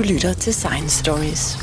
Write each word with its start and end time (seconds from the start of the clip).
Du 0.00 0.04
lytter 0.04 0.32
til 0.32 0.54
Science 0.54 0.98
Stories. 0.98 1.58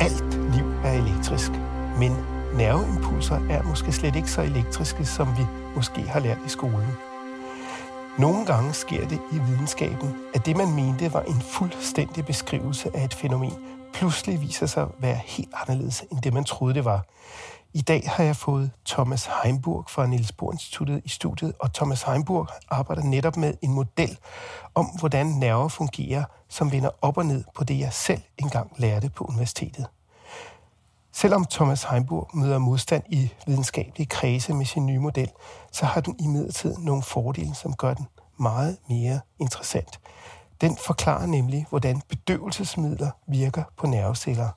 Alt 0.00 0.54
liv 0.54 0.64
er 0.84 0.92
elektrisk, 0.92 1.50
men 1.98 2.12
nerveimpulser 2.56 3.36
er 3.50 3.62
måske 3.62 3.92
slet 3.92 4.16
ikke 4.16 4.30
så 4.30 4.42
elektriske, 4.42 5.04
som 5.04 5.28
vi 5.38 5.44
måske 5.76 6.00
har 6.00 6.20
lært 6.20 6.38
i 6.46 6.48
skolen. 6.48 6.88
Nogle 8.18 8.46
gange 8.46 8.72
sker 8.72 9.08
det 9.08 9.18
i 9.32 9.38
videnskaben, 9.48 10.14
at 10.34 10.46
det 10.46 10.56
man 10.56 10.74
mente 10.74 11.12
var 11.12 11.22
en 11.22 11.40
fuldstændig 11.40 12.26
beskrivelse 12.26 12.96
af 12.96 13.04
et 13.04 13.14
fænomen, 13.14 13.52
pludselig 13.94 14.40
viser 14.40 14.66
sig 14.66 14.82
at 14.82 14.88
være 14.98 15.20
helt 15.24 15.54
anderledes 15.54 16.04
end 16.12 16.22
det 16.22 16.34
man 16.34 16.44
troede 16.44 16.74
det 16.74 16.84
var. 16.84 17.04
I 17.72 17.80
dag 17.80 18.02
har 18.06 18.24
jeg 18.24 18.36
fået 18.36 18.70
Thomas 18.86 19.28
Heimburg 19.42 19.84
fra 19.88 20.06
Niels 20.06 20.32
Bohr 20.32 20.52
Instituttet 20.52 21.02
i 21.04 21.08
studiet, 21.08 21.52
og 21.58 21.72
Thomas 21.72 22.02
Heimburg 22.02 22.48
arbejder 22.68 23.02
netop 23.02 23.36
med 23.36 23.54
en 23.62 23.72
model 23.72 24.18
om, 24.74 24.86
hvordan 24.98 25.26
nerver 25.26 25.68
fungerer, 25.68 26.24
som 26.48 26.72
vender 26.72 26.90
op 27.02 27.18
og 27.18 27.26
ned 27.26 27.44
på 27.54 27.64
det, 27.64 27.78
jeg 27.78 27.92
selv 27.92 28.20
engang 28.38 28.72
lærte 28.76 29.10
på 29.10 29.24
universitetet. 29.24 29.86
Selvom 31.12 31.44
Thomas 31.44 31.84
Heimburg 31.84 32.30
møder 32.34 32.58
modstand 32.58 33.02
i 33.08 33.32
videnskabelige 33.46 34.06
kredse 34.06 34.54
med 34.54 34.66
sin 34.66 34.86
nye 34.86 34.98
model, 34.98 35.30
så 35.72 35.86
har 35.86 36.00
den 36.00 36.16
imidlertid 36.20 36.76
nogle 36.76 37.02
fordele, 37.02 37.54
som 37.54 37.74
gør 37.74 37.94
den 37.94 38.06
meget 38.38 38.76
mere 38.88 39.20
interessant. 39.38 40.00
Den 40.60 40.76
forklarer 40.86 41.26
nemlig, 41.26 41.66
hvordan 41.68 42.02
bedøvelsesmidler 42.08 43.10
virker 43.26 43.64
på 43.76 43.86
nerveceller. 43.86 44.48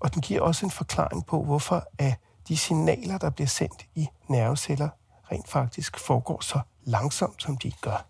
Og 0.00 0.14
den 0.14 0.22
giver 0.22 0.40
også 0.40 0.66
en 0.66 0.70
forklaring 0.70 1.26
på, 1.26 1.44
hvorfor 1.44 1.84
at 1.98 2.14
de 2.48 2.56
signaler, 2.56 3.18
der 3.18 3.30
bliver 3.30 3.48
sendt 3.48 3.86
i 3.94 4.08
nerveceller, 4.28 4.88
rent 5.32 5.48
faktisk 5.48 5.98
foregår 5.98 6.40
så 6.40 6.60
langsomt, 6.84 7.42
som 7.42 7.56
de 7.56 7.72
gør. 7.80 8.06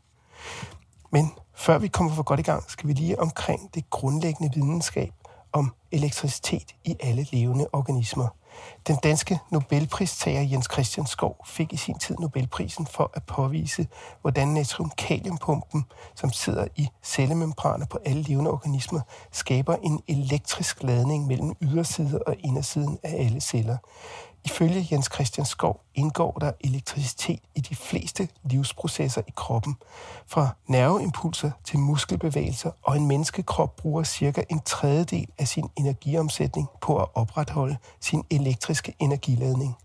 Men 1.10 1.32
før 1.54 1.78
vi 1.78 1.88
kommer 1.88 2.14
for 2.14 2.22
godt 2.22 2.40
i 2.40 2.42
gang, 2.42 2.70
skal 2.70 2.88
vi 2.88 2.92
lige 2.92 3.20
omkring 3.20 3.74
det 3.74 3.90
grundlæggende 3.90 4.54
videnskab 4.54 5.12
om 5.52 5.74
elektricitet 5.92 6.74
i 6.84 6.96
alle 7.00 7.26
levende 7.32 7.66
organismer. 7.72 8.28
Den 8.86 8.96
danske 9.02 9.38
Nobelpristager 9.50 10.40
Jens 10.40 10.68
Christian 10.72 11.06
Skov 11.06 11.36
fik 11.46 11.72
i 11.72 11.76
sin 11.76 11.98
tid 11.98 12.16
Nobelprisen 12.18 12.86
for 12.86 13.10
at 13.14 13.22
påvise, 13.22 13.86
hvordan 14.20 14.48
natriumkaliumpumpen, 14.48 15.84
som 16.14 16.32
sidder 16.32 16.66
i 16.76 16.88
cellemembraner 17.02 17.86
på 17.86 17.98
alle 18.04 18.22
levende 18.22 18.50
organismer, 18.50 19.00
skaber 19.32 19.76
en 19.76 20.02
elektrisk 20.08 20.82
ladning 20.82 21.26
mellem 21.26 21.52
ydersiden 21.62 22.20
og 22.26 22.36
indersiden 22.38 22.98
af 23.02 23.24
alle 23.24 23.40
celler. 23.40 23.76
Ifølge 24.44 24.88
Jens 24.92 25.08
Christian 25.14 25.46
Skov 25.46 25.80
indgår 25.94 26.32
der 26.40 26.52
elektricitet 26.60 27.40
i 27.54 27.60
de 27.60 27.76
fleste 27.76 28.28
livsprocesser 28.42 29.22
i 29.28 29.32
kroppen. 29.36 29.76
Fra 30.26 30.48
nerveimpulser 30.66 31.50
til 31.64 31.78
muskelbevægelser, 31.78 32.70
og 32.82 32.96
en 32.96 33.06
menneskekrop 33.06 33.76
bruger 33.76 34.02
cirka 34.02 34.42
en 34.50 34.60
tredjedel 34.60 35.26
af 35.38 35.48
sin 35.48 35.68
energiomsætning 35.76 36.68
på 36.80 36.98
at 36.98 37.08
opretholde 37.14 37.76
sin 38.00 38.24
elektriske 38.30 38.94
energiladning. 38.98 39.76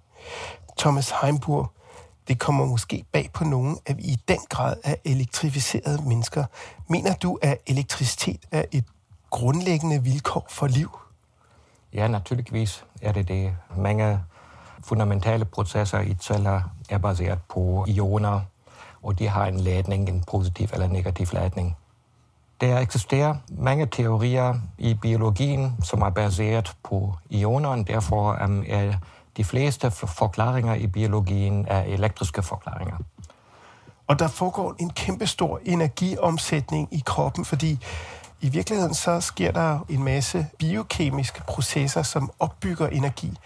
Thomas 0.78 1.14
Heimburg, 1.22 1.72
det 2.28 2.40
kommer 2.40 2.66
måske 2.66 3.06
bag 3.12 3.30
på 3.34 3.44
nogen, 3.44 3.78
at 3.86 3.98
vi 3.98 4.04
i 4.04 4.18
den 4.28 4.40
grad 4.50 4.76
er 4.84 4.96
elektrificerede 5.06 6.02
mennesker. 6.10 6.46
Mener 6.88 7.14
du, 7.14 7.40
at 7.42 7.58
elektricitet 7.68 8.46
er 8.52 8.64
et 8.72 8.86
grundlæggende 9.30 10.04
vilkår 10.04 10.46
for 10.50 10.68
liv? 10.68 11.00
Ja, 11.94 12.08
naturligvis 12.08 12.86
er 13.02 13.12
det 13.12 13.28
det. 13.28 13.56
Mange 13.78 14.20
fundamentale 14.90 15.46
processer 15.46 16.00
i 16.00 16.16
celler 16.22 16.62
er 16.90 16.98
baseret 16.98 17.40
på 17.50 17.86
ioner, 17.88 18.42
og 19.04 19.20
de 19.20 19.28
har 19.28 19.46
en 19.46 19.60
ladning, 19.60 20.10
en 20.10 20.24
positiv 20.24 20.70
eller 20.74 20.88
negativ 20.88 21.28
ladning. 21.34 21.78
Der 22.62 22.80
eksisterer 22.80 23.36
mange 23.50 23.86
teorier 23.86 24.56
i 24.78 24.94
biologien, 24.94 25.76
som 25.84 26.02
er 26.02 26.10
baseret 26.10 26.76
på 26.84 27.14
ioner, 27.30 27.70
og 27.70 27.88
derfor 27.88 28.34
er 28.68 28.94
de 29.38 29.44
fleste 29.44 29.92
forklaringer 29.92 30.76
i 30.76 30.88
biologien 30.88 31.66
er 31.68 31.82
elektriske 31.82 32.44
forklaringer. 32.44 32.98
Og 34.08 34.20
der 34.20 34.28
foregår 34.28 34.76
en 34.80 34.90
kæmpestor 34.90 35.60
energiomsætning 35.66 36.88
i 36.92 37.04
kroppen, 37.06 37.46
fordi 37.46 37.80
i 38.42 38.50
virkeligheden 38.50 38.94
så 38.94 39.22
sker 39.22 39.52
der 39.52 39.80
en 39.90 40.04
masse 40.04 40.48
biokemiske 40.60 41.42
processer, 41.48 42.04
som 42.04 42.32
opbygger 42.40 42.88
energi. 42.88 43.38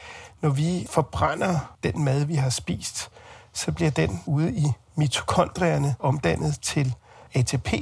Når 0.42 0.50
vi 0.50 0.88
forbrænder 0.90 1.60
den 1.84 2.04
mad, 2.04 2.26
vi 2.26 2.36
har 2.36 2.50
spist, 2.50 3.12
så 3.54 3.72
bliver 3.72 3.92
den 3.92 4.24
ude 4.26 4.54
i 4.54 4.66
mitokondrierne 4.96 5.96
omdannet 6.00 6.60
til 6.62 6.96
ATP. 7.34 7.74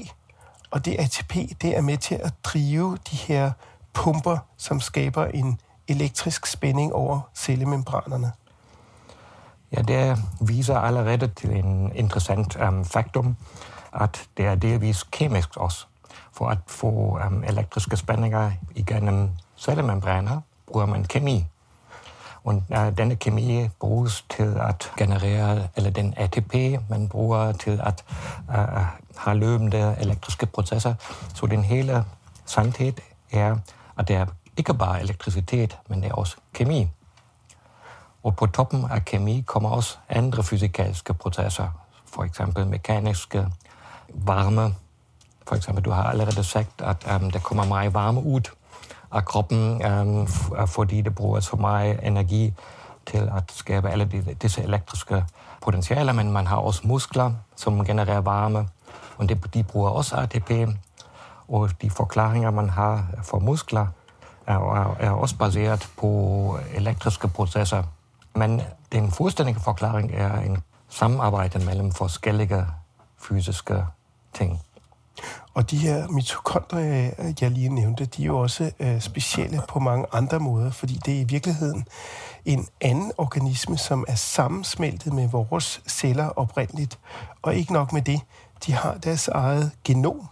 Og 0.71 0.85
det 0.85 0.95
ATP, 0.99 1.35
det 1.61 1.77
er 1.77 1.81
med 1.81 1.97
til 1.97 2.15
at 2.15 2.33
drive 2.43 2.97
de 3.11 3.15
her 3.15 3.51
pumper, 3.93 4.37
som 4.57 4.79
skaber 4.79 5.25
en 5.25 5.59
elektrisk 5.87 6.45
spænding 6.45 6.93
over 6.93 7.21
cellemembranerne. 7.35 8.31
Ja, 9.71 9.81
det 9.81 10.17
viser 10.41 10.77
allerede 10.77 11.27
til 11.27 11.49
en 11.49 11.91
interessant 11.95 12.55
um, 12.55 12.85
faktum, 12.85 13.35
at 13.93 14.29
det 14.37 14.45
er 14.45 14.55
delvis 14.55 15.03
kemisk 15.03 15.57
også. 15.57 15.85
For 16.33 16.49
at 16.49 16.57
få 16.67 17.19
um, 17.27 17.43
elektriske 17.43 17.97
spændinger 17.97 18.51
igennem 18.75 19.29
cellemembraner, 19.57 20.41
bruger 20.67 20.85
man 20.85 21.03
kemi. 21.03 21.45
Og 22.43 22.63
uh, 22.69 22.97
denne 22.97 23.15
kemi 23.15 23.69
bruges 23.79 24.25
til 24.29 24.57
at 24.59 24.91
generere, 24.97 25.67
eller 25.75 25.89
den 25.89 26.13
ATP, 26.17 26.53
man 26.89 27.09
bruger 27.09 27.51
til 27.51 27.81
at 27.83 28.03
uh, 28.49 28.55
uh, 28.55 28.85
have 29.17 29.37
løbende 29.37 29.95
elektriske 29.99 30.45
processer. 30.45 30.93
Så 31.35 31.45
den 31.45 31.63
hele 31.63 32.05
sandhed 32.45 32.93
er, 33.31 33.55
at 33.97 34.07
det 34.07 34.15
er 34.15 34.25
ikke 34.57 34.73
bare 34.73 35.01
elektricitet, 35.01 35.77
men 35.87 36.03
det 36.03 36.09
er 36.09 36.13
også 36.13 36.37
kemi. 36.53 36.87
Og 38.23 38.35
på 38.35 38.45
toppen 38.47 38.85
af 38.91 39.05
kemi 39.05 39.43
kommer 39.47 39.69
også 39.69 39.97
andre 40.09 40.43
fysikalske 40.43 41.13
processer, 41.13 41.67
for 42.05 42.23
eksempel 42.23 42.67
mekaniske 42.67 43.47
varme. 44.09 44.75
For 45.51 45.55
eksempel, 45.55 45.85
du 45.85 45.91
har 45.91 46.03
allerede 46.03 46.43
sagt, 46.43 46.81
at 46.81 47.21
um, 47.21 47.31
der 47.31 47.39
kommer 47.39 47.65
meget 47.65 47.93
varme 47.93 48.23
ud 48.23 48.41
af 49.11 49.25
kroppen, 49.25 49.85
um, 49.85 50.27
fordi 50.67 51.01
det 51.01 51.15
bruger 51.15 51.39
så 51.39 51.55
meget 51.55 51.99
energi 52.03 52.53
til 53.05 53.17
at 53.17 53.43
skabe 53.51 53.89
alle 53.89 54.05
de, 54.05 54.35
disse 54.41 54.61
elektriske 54.61 55.25
potentialer, 55.61 56.13
men 56.13 56.31
man 56.31 56.47
har 56.47 56.57
også 56.57 56.81
muskler, 56.83 57.33
som 57.55 57.85
genererer 57.85 58.21
varme, 58.21 58.67
og 59.17 59.29
de, 59.29 59.35
de 59.35 59.63
bruger 59.63 59.89
også 59.89 60.15
ATP, 60.15 60.51
og 61.47 61.81
de 61.81 61.89
forklaringer, 61.89 62.51
man 62.51 62.69
har 62.69 63.05
for 63.23 63.39
muskler, 63.39 63.87
er, 64.47 64.95
er 64.99 65.11
også 65.11 65.37
baseret 65.37 65.89
på 65.97 66.59
elektriske 66.73 67.27
processer. 67.27 67.83
Men 68.35 68.61
den 68.91 69.11
fuldstændige 69.11 69.59
forklaring 69.59 70.11
er 70.13 70.39
en 70.39 70.57
samarbejde 70.89 71.65
mellem 71.65 71.91
forskellige 71.91 72.65
fysiske 73.17 73.85
ting. 74.33 74.61
Og 75.53 75.71
de 75.71 75.77
her 75.77 76.07
mitokondrier, 76.07 77.33
jeg 77.41 77.51
lige 77.51 77.69
nævnte, 77.69 78.05
de 78.05 78.21
er 78.21 78.25
jo 78.25 78.39
også 78.39 78.71
øh, 78.79 79.01
specielle 79.01 79.61
på 79.67 79.79
mange 79.79 80.05
andre 80.11 80.39
måder, 80.39 80.71
fordi 80.71 80.93
det 81.05 81.15
er 81.17 81.21
i 81.21 81.23
virkeligheden 81.23 81.87
en 82.45 82.67
anden 82.81 83.11
organisme, 83.17 83.77
som 83.77 84.05
er 84.07 84.15
sammensmeltet 84.15 85.13
med 85.13 85.27
vores 85.27 85.81
celler 85.87 86.27
oprindeligt. 86.27 86.99
Og 87.41 87.55
ikke 87.55 87.73
nok 87.73 87.93
med 87.93 88.01
det, 88.01 88.21
de 88.65 88.73
har 88.73 88.93
deres 88.93 89.27
eget 89.27 89.71
genom, 89.83 90.27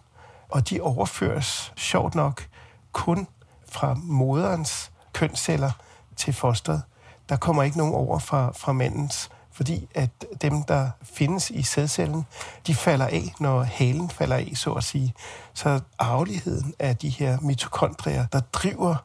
og 0.50 0.70
de 0.70 0.82
overføres, 0.82 1.74
sjovt 1.78 2.16
nok, 2.16 2.48
kun 2.92 3.28
fra 3.70 3.94
moderens 3.94 4.92
kønsceller 5.14 5.72
til 6.16 6.34
fosteret. 6.34 6.82
Der 7.30 7.36
kommer 7.36 7.64
ikke 7.64 7.78
nogen 7.78 7.94
over 7.94 8.20
fra, 8.20 8.52
fra 8.52 8.72
mandens, 8.72 9.30
fordi 9.60 9.88
at 9.96 10.10
dem, 10.42 10.64
der 10.64 10.90
findes 11.04 11.50
i 11.50 11.62
sædcellen, 11.62 12.26
de 12.68 12.76
falder 12.76 13.06
af, 13.06 13.34
når 13.40 13.64
halen 13.64 14.10
falder 14.10 14.36
af, 14.36 14.52
så 14.56 14.72
at 14.72 14.84
sige. 14.84 15.14
Så 15.54 15.80
arveligheden 16.00 16.74
af 16.80 16.98
de 16.98 17.10
her 17.10 17.38
mitokondrier, 17.42 18.26
der 18.34 18.40
driver 18.40 18.96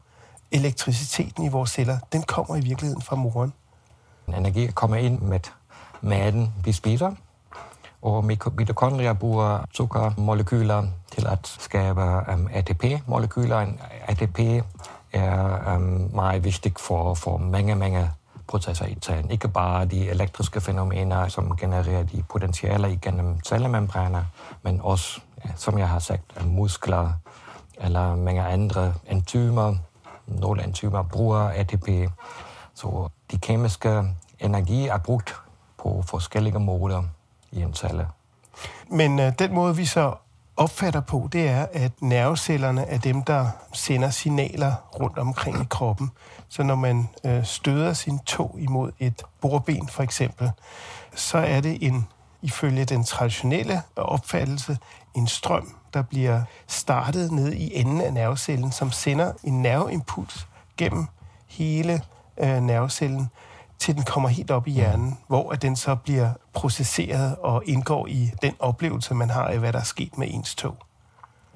elektriciteten 0.51 1.43
i 1.43 1.49
vores 1.49 1.69
celler, 1.69 1.97
den 2.13 2.23
kommer 2.23 2.55
i 2.55 2.61
virkeligheden 2.61 3.01
fra 3.01 3.15
moren. 3.15 3.53
Energi 4.27 4.67
kommer 4.67 4.97
ind 4.97 5.19
med 5.19 5.39
maden, 6.01 6.53
vi 6.63 6.71
spiser, 6.71 7.11
og 8.01 8.25
mitokondrier 8.25 9.13
bruger 9.13 9.65
sukkermolekyler 9.73 10.87
til 11.11 11.27
at 11.27 11.57
skabe 11.59 12.01
um, 12.33 12.49
ATP-molekyler. 12.53 13.67
ATP 14.07 14.39
er 15.13 15.75
um, 15.75 16.09
meget 16.13 16.43
vigtigt 16.43 16.79
for, 16.79 17.13
for 17.13 17.37
mange, 17.37 17.75
mange 17.75 18.09
processer 18.47 18.85
i 18.85 18.97
cellen. 19.01 19.31
Ikke 19.31 19.47
bare 19.47 19.85
de 19.85 20.09
elektriske 20.09 20.61
fænomener, 20.61 21.27
som 21.27 21.57
genererer 21.57 22.03
de 22.03 22.23
potentialer 22.29 22.87
igennem 22.87 23.39
cellemembraner, 23.43 24.23
men 24.61 24.81
også, 24.83 25.21
som 25.55 25.77
jeg 25.77 25.89
har 25.89 25.99
sagt, 25.99 26.45
muskler 26.45 27.13
eller 27.77 28.15
mange 28.15 28.41
andre 28.41 28.93
enzymer, 29.07 29.75
nogle 30.27 30.63
enzymer 30.63 31.03
bruger 31.03 31.39
ATP. 31.39 32.11
Så 32.73 33.09
de 33.31 33.37
kemiske 33.37 34.03
energi 34.39 34.87
er 34.87 34.97
brugt 34.97 35.35
på 35.77 36.03
forskellige 36.07 36.59
måder 36.59 37.03
i 37.51 37.61
en 37.61 37.73
celle. 37.73 38.07
Men 38.89 39.19
øh, 39.19 39.33
den 39.39 39.53
måde, 39.53 39.75
vi 39.75 39.85
så 39.85 40.13
opfatter 40.57 41.01
på, 41.01 41.29
det 41.31 41.47
er, 41.47 41.65
at 41.73 41.91
nervecellerne 42.01 42.85
er 42.85 42.97
dem, 42.97 43.23
der 43.23 43.47
sender 43.73 44.09
signaler 44.09 44.73
rundt 44.99 45.17
omkring 45.17 45.61
i 45.61 45.65
kroppen. 45.69 46.11
Så 46.49 46.63
når 46.63 46.75
man 46.75 47.09
øh, 47.25 47.45
støder 47.45 47.93
sin 47.93 48.19
tog 48.19 48.55
imod 48.59 48.91
et 48.99 49.23
bordben 49.41 49.87
for 49.87 50.03
eksempel, 50.03 50.51
så 51.15 51.37
er 51.37 51.61
det 51.61 51.87
en, 51.87 52.07
ifølge 52.41 52.85
den 52.85 53.03
traditionelle 53.03 53.81
opfattelse, 53.95 54.77
en 55.15 55.27
strøm, 55.27 55.75
der 55.93 56.01
bliver 56.01 56.41
startet 56.67 57.31
ned 57.31 57.53
i 57.53 57.75
enden 57.79 58.01
af 58.01 58.13
nervecellen, 58.13 58.71
som 58.71 58.91
sender 58.91 59.33
en 59.43 59.61
nerveimpuls 59.61 60.47
gennem 60.77 61.07
hele 61.47 62.01
øh, 62.37 62.61
nervecellen, 62.61 63.29
til 63.79 63.95
den 63.95 64.03
kommer 64.03 64.29
helt 64.29 64.51
op 64.51 64.67
i 64.67 64.71
hjernen, 64.71 65.17
hvor 65.27 65.51
at 65.51 65.61
den 65.61 65.75
så 65.75 65.95
bliver 65.95 66.29
processeret 66.53 67.35
og 67.35 67.63
indgår 67.65 68.07
i 68.07 68.31
den 68.41 68.53
oplevelse, 68.59 69.13
man 69.13 69.29
har 69.29 69.43
af, 69.47 69.59
hvad 69.59 69.73
der 69.73 69.79
er 69.79 69.83
sket 69.83 70.17
med 70.17 70.27
ens 70.31 70.55
tog. 70.55 70.77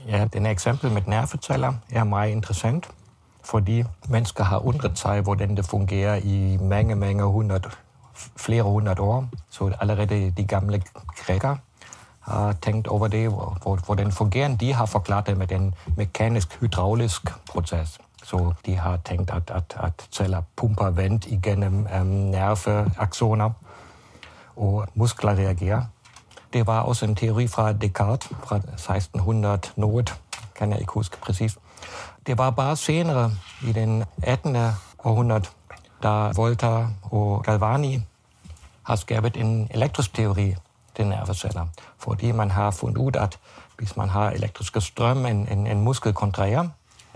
Ja, 0.08 0.26
den 0.34 0.46
eksempel 0.46 0.92
med 0.92 1.02
nerveceller 1.08 1.74
er 1.90 2.04
meget 2.04 2.32
interessant, 2.32 2.90
fordi 3.44 3.84
mennesker 4.08 4.44
har 4.44 4.66
undret 4.66 5.00
sig, 5.00 5.22
hvordan 5.22 5.58
det 5.58 5.66
fungerer 5.66 6.16
i 6.16 6.58
mange, 6.62 6.96
mange 6.96 7.24
hundrede, 7.24 7.70
flere 8.38 8.64
hundrede 8.64 9.02
år. 9.02 9.28
Så 9.50 9.72
allerede 9.82 10.32
de 10.32 10.44
gamle 10.44 10.84
grækere 11.16 11.58
har 12.20 12.54
tænkt 12.54 12.88
over 12.88 13.08
det, 13.08 13.30
hvordan 13.86 14.12
fungerer 14.12 14.56
De 14.58 14.74
har 14.74 14.86
forklaret 14.86 15.28
det 15.28 15.38
med 15.38 15.52
en 15.52 15.76
mekanisk-hydraulisk 15.98 17.34
proces. 17.50 18.00
Så 18.24 18.54
de 18.66 18.76
har 18.76 18.98
tænkt, 18.98 19.32
at, 19.32 19.52
at, 19.52 19.78
at 19.84 20.08
celler 20.12 20.42
pumper 20.56 20.90
vand 20.90 21.28
igennem 21.28 21.88
um, 22.02 22.08
nerveaksoner, 22.08 23.50
og 24.56 24.88
muskler 24.94 25.32
reagerer. 25.32 25.82
Det 26.54 26.68
var 26.68 26.80
også 26.80 27.06
en 27.06 27.16
teori 27.16 27.48
fra 27.48 27.74
Descartes 27.74 28.30
fra 28.44 28.56
1600 28.56 29.60
noget, 29.76 30.16
kan 30.56 30.72
jeg 30.72 30.80
ikke 30.80 30.94
huske 30.94 31.18
præcis. 31.22 31.58
Det 32.28 32.38
var 32.38 32.50
bare 32.50 32.76
senere 32.76 33.32
i 33.64 33.72
den 33.72 34.04
18. 34.24 34.58
århundrede, 35.04 35.46
da 36.04 36.32
Volta 36.36 36.88
og 37.12 37.44
Galvani 37.44 38.02
har 38.84 38.96
skabt 38.96 39.38
en 39.38 39.68
elektrisk 39.72 40.14
teori 40.14 40.56
til 40.96 41.08
nerveceller. 41.08 41.68
Fordi 41.98 42.32
man 42.32 42.52
har 42.52 42.72
fundet 42.72 42.98
ud, 42.98 43.16
at 43.16 43.40
hvis 43.78 43.98
man 43.98 44.10
har 44.10 44.30
elektriske 44.30 44.82
strøm, 44.82 45.26
en, 45.26 45.48
en, 45.52 45.68
en 45.68 45.82
muskel 45.82 46.14
kontrærer, 46.14 46.68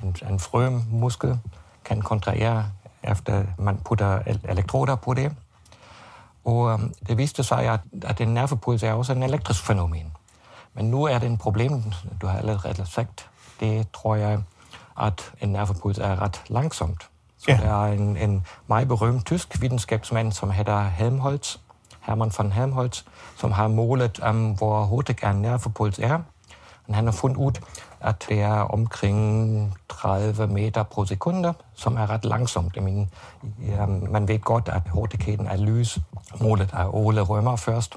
en, 0.04 0.16
en 0.30 0.40
frømuskel 0.40 1.40
kan 1.86 2.02
kontrahere 2.02 2.66
efter 3.04 3.44
man 3.58 3.78
putter 3.78 4.20
elektroder 4.50 4.96
på 4.96 5.14
det. 5.14 5.36
Og 6.46 6.56
um, 6.56 6.94
det 7.08 7.18
viste 7.18 7.44
sig, 7.44 7.70
at, 7.70 7.80
at 8.04 8.22
en 8.22 8.34
nervepuls 8.34 8.84
er 8.84 8.94
også 8.94 9.14
en 9.14 9.24
elektrisk 9.24 9.64
fænomen. 9.64 10.12
Men 10.74 10.86
nu 10.86 11.04
er 11.04 11.20
det 11.20 11.28
en 11.28 11.38
problem, 11.38 11.84
du 12.22 12.28
har 12.28 12.38
allerede 12.38 12.86
sagt. 12.86 13.30
Det 13.60 13.88
tror 13.92 14.16
jeg, 14.16 14.44
at 15.02 15.32
en 15.42 15.50
nervepuls 15.50 15.98
er 15.98 16.22
ret 16.22 16.42
langsomt. 16.48 17.10
Så 17.38 17.52
ja. 17.52 17.58
der 17.58 17.86
er 17.86 17.94
en, 17.94 18.18
en 18.18 18.46
meget 18.68 18.88
berømt 18.88 19.26
tysk 19.26 19.62
videnskabsmand, 19.62 20.32
som 20.32 20.52
hedder 20.52 20.84
Helmholtz, 20.84 21.58
Hermann 22.02 22.32
von 22.38 22.52
Helmholtz, 22.52 23.04
som 23.38 23.52
har 23.52 23.68
målet, 23.68 24.20
um, 24.20 24.52
hvor 24.52 24.84
hurtigt 24.84 25.24
en 25.24 25.36
nervepuls 25.36 26.00
er. 26.00 26.20
Men 26.88 26.96
han 26.96 27.06
har 27.06 27.12
fundet 27.12 27.38
ud, 27.38 27.52
at 28.04 28.26
er 28.32 28.54
omkring 28.54 29.78
30 29.90 30.48
meter 30.48 30.84
per 30.84 31.06
sekund, 31.06 31.46
som 31.76 31.98
er 31.98 32.10
ret 32.10 32.26
langsomt. 32.26 32.76
Jeg 32.76 32.84
mener, 32.84 33.06
ja, 33.68 33.86
man 33.86 34.28
ved 34.28 34.40
godt, 34.40 34.70
at 34.70 34.82
hurtigheden 34.90 35.48
af 35.48 35.66
lys, 35.66 36.00
målet 36.42 36.70
af 36.74 36.86
Ole 36.90 37.22
Rømer 37.22 37.56
først, 37.56 37.96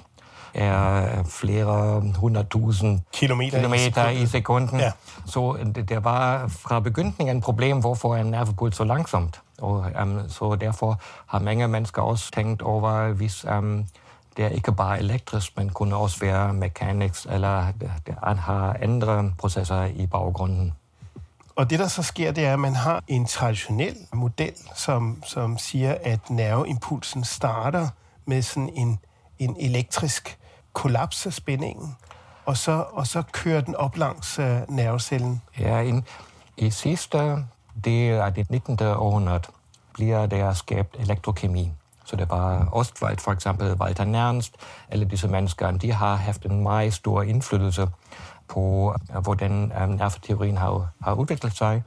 er 0.54 1.22
flere 1.24 2.00
hundredtusind 2.16 3.00
kilometer, 3.12 3.58
kilometer 3.58 4.08
i 4.08 4.26
sekunden. 4.26 4.80
Ja. 4.80 4.92
Så 5.26 5.72
det 5.74 6.04
var 6.04 6.48
fra 6.48 6.80
begyndelsen 6.80 7.28
et 7.28 7.42
problem, 7.42 7.80
hvorfor 7.80 8.16
en 8.16 8.26
nervepuls 8.26 8.76
så 8.76 8.84
langsomt. 8.84 9.40
Og 9.58 9.86
um, 10.02 10.20
så 10.28 10.56
derfor 10.60 11.00
har 11.26 11.38
mange 11.38 11.68
mennesker 11.68 12.02
også 12.02 12.30
tænkt 12.30 12.62
over, 12.62 13.12
hvis 13.12 13.44
um, 13.44 13.86
det 14.36 14.44
er 14.44 14.48
ikke 14.48 14.72
bare 14.72 14.98
elektrisk, 14.98 15.56
men 15.56 15.70
kunne 15.70 15.96
også 15.96 16.20
være 16.20 16.52
mekanisk, 16.52 17.26
eller 17.30 17.72
det 18.06 18.14
har 18.20 18.76
andre 18.82 19.32
processer 19.38 19.84
i 19.84 20.06
baggrunden. 20.06 20.72
Og 21.56 21.70
det, 21.70 21.78
der 21.78 21.88
så 21.88 22.02
sker, 22.02 22.32
det 22.32 22.44
er, 22.44 22.52
at 22.52 22.58
man 22.58 22.74
har 22.74 23.02
en 23.08 23.26
traditionel 23.26 23.96
model, 24.12 24.52
som, 24.74 25.22
som 25.26 25.58
siger, 25.58 25.96
at 26.02 26.30
nerveimpulsen 26.30 27.24
starter 27.24 27.88
med 28.26 28.42
sådan 28.42 28.70
en, 28.74 28.98
en 29.38 29.56
elektrisk 29.60 30.38
kollaps 30.72 31.26
af 31.26 31.32
spændingen, 31.32 31.96
og 32.44 32.56
så, 32.56 32.84
og 32.92 33.06
så 33.06 33.22
kører 33.32 33.60
den 33.60 33.74
op 33.74 33.96
langs 33.96 34.38
uh, 34.38 34.44
nervecellen. 34.68 35.42
Ja, 35.58 35.80
in, 35.80 36.04
i 36.56 36.70
sidste 36.70 37.44
del 37.84 38.14
af 38.14 38.34
det 38.34 38.50
19. 38.50 38.78
århundrede 38.80 39.42
bliver 39.94 40.26
der 40.26 40.52
skabt 40.52 40.96
elektrokemi. 40.98 41.72
Så 42.06 42.16
det 42.16 42.30
var 42.30 42.68
Ostwald 42.72 43.18
for 43.18 43.32
eksempel, 43.32 43.72
Walter 43.72 44.04
Nernst, 44.04 44.54
alle 44.88 45.04
disse 45.04 45.28
mennesker, 45.28 45.70
de 45.70 45.92
har 45.92 46.14
haft 46.14 46.44
en 46.44 46.62
meget 46.62 46.94
stor 46.94 47.22
indflydelse 47.22 47.88
på, 48.48 48.94
hvordan 49.22 49.72
um, 49.82 49.88
nerveteorien 49.88 50.56
har, 50.56 50.88
har 51.02 51.14
udviklet 51.14 51.56
sig. 51.56 51.82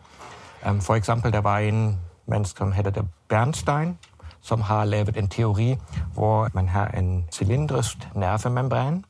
Um, 0.70 0.82
for 0.82 0.96
eksempel, 0.96 1.34
der 1.34 1.42
var 1.42 1.58
en 1.58 2.00
menneske, 2.26 2.58
som 2.58 2.72
hedder 2.72 3.04
Bernstein, 3.30 3.98
som 4.42 4.62
har 4.62 4.86
lavet 4.86 5.18
en 5.18 5.28
teori, 5.28 5.78
hvor 6.14 6.50
man 6.54 6.68
har 6.68 6.88
en 6.88 7.28
cylindrisk 7.34 7.98
nervemembran, 8.16 9.06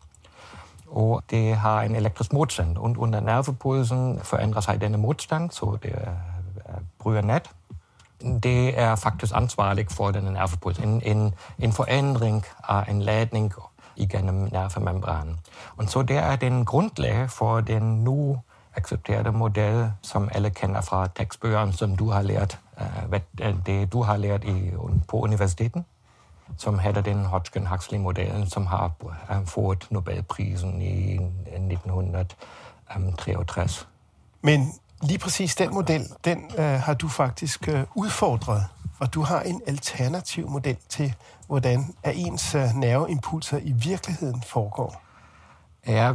og 0.87 1.23
det 1.29 1.55
har 1.55 1.81
en 1.81 1.95
elektrisk 1.95 2.33
modstand. 2.33 2.77
Og 2.77 2.95
under 2.97 3.19
nervepulsen 3.19 4.19
forandrer 4.23 4.61
sig 4.61 4.81
denne 4.81 4.97
modstand, 4.97 5.51
så 5.51 5.77
det 5.83 5.95
bryder 6.99 7.21
net 7.21 7.49
det 8.43 8.79
er 8.79 8.95
faktisk 8.95 9.33
ansvarligt 9.35 9.93
for 9.93 10.11
den 10.11 10.23
nervepuls. 10.23 10.77
En, 10.77 11.01
en, 11.05 11.33
en 11.59 11.71
forandring 11.71 12.45
af 12.69 12.89
en 12.89 13.01
ladning 13.01 13.53
igennem 13.95 14.35
nervemembranen. 14.35 15.39
Og 15.77 15.89
så 15.89 16.01
det 16.01 16.17
er 16.17 16.35
den 16.35 16.65
grundlag 16.65 17.29
for 17.29 17.61
den 17.61 18.03
nu 18.03 18.39
accepterede 18.75 19.31
model, 19.31 19.91
som 20.01 20.29
alle 20.31 20.49
kender 20.49 20.81
fra 20.81 21.07
tekstbøgerne, 21.15 21.73
som 21.73 21.95
du 21.95 22.09
har 22.09 22.21
lært, 22.21 22.59
øh, 22.79 22.85
øh, 23.41 23.55
det 23.65 23.93
du 23.93 24.01
har 24.01 24.17
lært 24.17 24.43
i, 24.43 24.71
på 25.07 25.17
universiteten, 25.17 25.85
som 26.57 26.79
hedder 26.79 27.01
den 27.01 27.25
Hodgkin-Huxley-modellen, 27.25 28.49
som 28.49 28.65
har 28.65 28.91
øh, 29.31 29.45
fået 29.45 29.87
Nobelprisen 29.89 30.81
i 30.81 31.13
1963. 31.13 33.87
Men 34.41 34.73
Lige 35.01 35.19
præcis 35.19 35.55
den 35.55 35.73
model, 35.73 36.07
den 36.25 36.51
øh, 36.57 36.65
har 36.65 36.93
du 36.93 37.07
faktisk 37.07 37.67
øh, 37.67 37.83
udfordret, 37.95 38.65
og 38.99 39.13
du 39.13 39.21
har 39.21 39.41
en 39.41 39.61
alternativ 39.67 40.49
model 40.49 40.77
til, 40.89 41.13
hvordan 41.47 41.95
er 42.03 42.11
ens 42.11 42.55
øh, 42.55 42.75
nerveimpulser 42.75 43.57
i 43.57 43.71
virkeligheden 43.71 44.43
foregår. 44.47 45.01
Ja, 45.87 46.13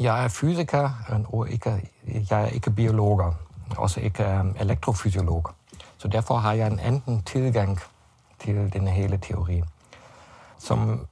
jeg 0.00 0.24
er 0.24 0.28
fysiker, 0.28 0.90
og 1.28 1.50
ikke, 1.50 1.90
jeg 2.30 2.42
er 2.42 2.46
ikke 2.46 2.70
biologer, 2.70 3.32
også 3.76 4.00
ikke 4.00 4.26
um, 4.40 4.56
elektrofysiolog. 4.60 5.50
Så 5.98 6.08
derfor 6.08 6.36
har 6.36 6.52
jeg 6.52 6.66
en 6.66 6.78
anden 6.78 7.22
tilgang 7.22 7.78
til 8.40 8.72
den 8.72 8.88
hele 8.88 9.18
teori. 9.18 9.62
Som 10.58 11.06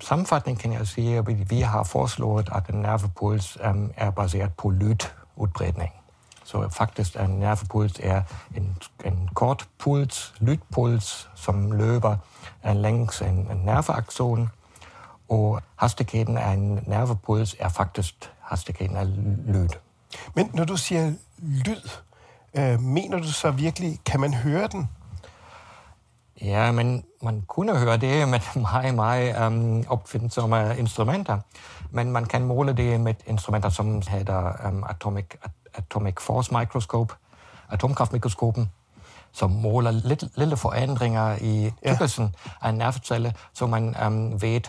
sammenfatning 0.00 0.58
kan 0.58 0.72
jeg 0.72 0.86
sige, 0.86 1.18
at 1.18 1.50
vi 1.50 1.60
har 1.60 1.82
foreslået, 1.82 2.48
at 2.54 2.74
en 2.74 2.80
nervepuls 2.80 3.58
øh, 3.64 3.74
er 3.96 4.10
baseret 4.10 4.54
på 4.54 4.70
lydudbredning. 4.70 5.92
Så 6.46 6.68
faktisk 6.68 7.16
en 7.16 7.30
nervepuls 7.30 8.00
er 8.02 8.22
en, 8.56 8.76
en 9.04 9.28
kort 9.34 9.68
puls, 9.78 10.34
lydpuls, 10.40 11.28
som 11.34 11.72
løber 11.72 12.16
længs 12.64 13.20
en, 13.20 13.48
en 13.50 13.56
nerveakson, 13.64 14.50
og 15.28 15.60
hastigheden 15.76 16.38
af 16.38 16.52
en 16.52 16.84
nervepuls 16.86 17.56
er 17.58 17.68
faktisk 17.68 18.14
hastigheden 18.40 18.96
af 18.96 19.06
lyd. 19.46 19.68
Men 20.34 20.50
når 20.54 20.64
du 20.64 20.76
siger 20.76 21.12
lyd, 21.38 21.88
øh, 22.54 22.80
mener 22.80 23.18
du 23.18 23.32
så 23.32 23.50
virkelig, 23.50 24.00
kan 24.06 24.20
man 24.20 24.34
høre 24.34 24.68
den? 24.68 24.88
Ja, 26.40 26.72
men 26.72 27.04
man 27.22 27.42
kunne 27.46 27.78
høre 27.78 27.96
det 27.96 28.28
med 28.28 28.40
meget, 28.72 28.94
meget 28.94 29.46
um, 29.46 29.84
opfindsomme 29.88 30.78
instrumenter, 30.78 31.38
men 31.90 32.12
man 32.12 32.24
kan 32.24 32.44
måle 32.44 32.72
det 32.72 33.00
med 33.00 33.14
instrumenter, 33.26 33.68
som 33.68 34.02
hedder 34.08 34.68
um, 34.68 34.84
atomic 34.88 35.26
Atomic 35.76 36.20
Force 36.20 36.54
Microscope, 36.58 37.14
atomkraftmikroskopen, 37.70 38.70
som 39.32 39.50
måler 39.50 39.90
lidt, 39.90 40.24
lille 40.38 40.56
forandringer 40.56 41.36
i 41.40 41.72
tykkelsen 41.86 42.34
ja. 42.46 42.50
af 42.62 42.68
en 42.68 42.74
nervecelle, 42.74 43.34
så 43.52 43.66
man 43.66 43.96
um, 44.06 44.42
ved, 44.42 44.60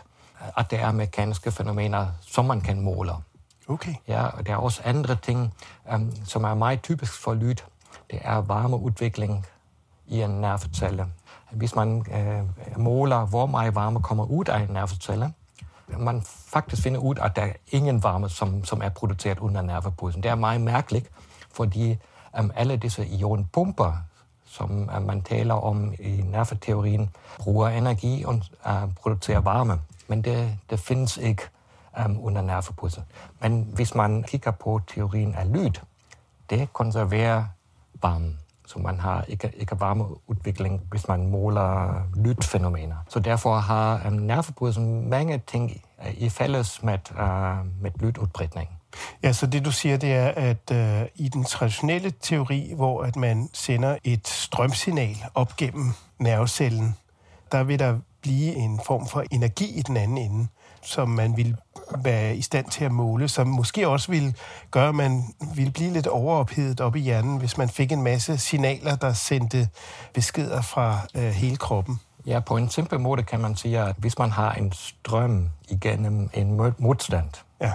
at 0.58 0.72
det 0.72 0.80
er 0.80 0.92
mekaniske 0.92 1.52
fænomener, 1.52 2.08
som 2.22 2.46
man 2.46 2.62
kan 2.62 2.82
måle. 2.82 3.12
Okay. 3.70 3.94
Ja, 4.08 4.26
og 4.26 4.46
der 4.46 4.54
er 4.54 4.58
også 4.58 4.82
andre 4.86 5.16
ting, 5.16 5.54
um, 5.94 6.12
som 6.26 6.44
er 6.44 6.54
meget 6.54 6.82
typisk 6.82 7.22
for 7.22 7.34
lyd. 7.34 7.56
Det 8.12 8.20
er 8.22 8.36
varmeudvikling 8.36 9.46
i 10.08 10.22
en 10.22 10.30
nervecelle. 10.30 11.08
Hvis 11.52 11.76
man 11.76 12.06
øh, 12.12 12.80
måler, 12.80 13.26
hvor 13.26 13.46
meget 13.46 13.76
varme 13.76 14.02
kommer 14.02 14.26
ud 14.26 14.46
af 14.46 14.60
en 14.60 14.70
nervecelle, 14.70 15.34
man 15.98 16.24
faktisk 16.58 16.84
finde 16.84 17.00
ud, 17.00 17.16
at 17.22 17.36
der 17.36 17.42
er 17.42 17.54
ingen 17.72 18.04
varme, 18.04 18.30
som, 18.30 18.66
som 18.66 18.82
er 18.82 18.90
produceret 18.90 19.40
under 19.40 19.62
nervepulsen. 19.62 20.24
Det 20.24 20.32
er 20.32 20.36
meget 20.36 20.62
mærkeligt, 20.62 21.10
fordi 21.54 21.98
um, 22.40 22.52
alle 22.56 22.78
disse 22.78 23.06
ionpumper, 23.06 23.94
som 24.46 24.90
uh, 24.98 25.06
man 25.06 25.22
taler 25.22 25.54
om 25.54 25.94
i 26.00 26.22
nerveteorien, 26.32 27.10
bruger 27.40 27.68
energi 27.70 28.24
og 28.24 28.42
uh, 28.66 28.94
producerer 29.02 29.40
varme. 29.40 29.80
Men 30.08 30.22
det, 30.22 30.58
det 30.70 30.80
findes 30.80 31.18
ikke 31.18 31.44
um, 32.06 32.26
under 32.26 32.42
nervepulsen. 32.42 33.04
Men 33.40 33.72
hvis 33.74 33.96
man 33.96 34.24
kigger 34.24 34.52
på 34.52 34.82
teorien 34.88 35.36
af 35.36 35.54
lyd, 35.54 35.72
det 36.50 36.74
konserverer 36.74 37.44
varmen. 38.02 38.40
Så 38.68 38.80
man 38.80 39.00
har 39.00 39.24
ikke, 39.28 39.52
ikke 39.58 39.80
varmeudvikling, 39.80 40.82
hvis 40.90 41.08
man 41.08 41.28
måler 41.28 42.02
lydfænomener. 42.16 42.96
Så 43.10 43.20
derfor 43.20 43.56
har 43.58 44.02
um, 44.08 44.14
nervepulsen 44.14 45.10
mange 45.10 45.42
ting 45.48 45.82
Øh, 46.08 46.14
i 46.18 46.30
fælles 46.30 46.84
med, 46.84 47.00
øh, 47.20 47.82
med 47.82 47.92
lydudbredning. 48.00 48.70
Ja, 49.24 49.34
så 49.34 49.46
det 49.46 49.66
du 49.66 49.72
siger, 49.72 49.98
det 49.98 50.14
er, 50.14 50.28
at 50.28 50.72
øh, 50.72 51.08
i 51.16 51.30
den 51.30 51.44
traditionelle 51.44 52.14
teori, 52.22 52.72
hvor 52.76 53.04
at 53.04 53.16
man 53.16 53.50
sender 53.54 53.98
et 54.04 54.28
strømsignal 54.28 55.18
op 55.36 55.58
gennem 55.58 55.94
nervecellen, 56.20 56.96
der 57.52 57.64
vil 57.64 57.80
der 57.80 58.00
blive 58.22 58.56
en 58.56 58.80
form 58.86 59.08
for 59.08 59.24
energi 59.32 59.80
i 59.80 59.82
den 59.82 59.98
anden 59.98 60.18
ende, 60.18 60.48
som 60.82 61.10
man 61.10 61.38
vil 61.38 61.56
være 61.98 62.36
i 62.36 62.42
stand 62.42 62.66
til 62.66 62.86
at 62.86 62.92
måle, 62.92 63.28
som 63.28 63.48
måske 63.48 63.88
også 63.88 64.12
vil 64.12 64.36
gøre, 64.72 64.90
at 64.90 64.96
man 64.96 65.24
ville 65.56 65.72
blive 65.72 65.94
lidt 65.94 66.08
overophedet 66.08 66.82
op 66.82 66.96
i 66.96 67.00
hjernen, 67.00 67.38
hvis 67.38 67.58
man 67.58 67.70
fik 67.70 67.92
en 67.92 68.04
masse 68.04 68.38
signaler, 68.38 68.96
der 68.96 69.14
sendte 69.14 69.70
beskeder 70.14 70.62
fra 70.62 71.00
øh, 71.16 71.30
hele 71.30 71.58
kroppen. 71.58 72.00
Ja, 72.28 72.40
på 72.40 72.58
en 72.58 72.70
simpel 72.70 73.00
måde 73.00 73.24
kan 73.24 73.40
man 73.40 73.56
sige, 73.56 73.80
at 73.80 73.96
hvis 73.98 74.18
man 74.20 74.32
har 74.32 74.54
en 74.54 74.72
strøm 74.72 75.50
igennem 75.70 76.30
en 76.34 76.74
modstand, 76.78 77.30
ja. 77.62 77.74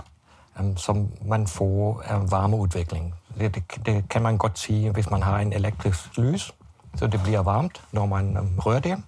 um, 0.61 0.77
som 0.77 1.09
man 1.25 1.47
får 1.47 2.03
en 2.15 2.31
varmeudvikling. 2.31 3.15
Det, 3.39 3.55
det, 3.55 3.87
det 3.87 4.09
kan 4.09 4.23
man 4.23 4.39
godt 4.39 4.59
sige, 4.59 4.91
hvis 4.91 5.11
man 5.11 5.23
har 5.23 5.39
en 5.39 5.53
elektrisk 5.53 6.19
lys, 6.19 6.53
så 6.97 7.07
det 7.07 7.21
bliver 7.23 7.41
varmt, 7.41 7.83
når 7.93 8.07
man 8.07 8.39
um, 8.39 8.59
rører 8.59 8.81
det, 8.81 9.03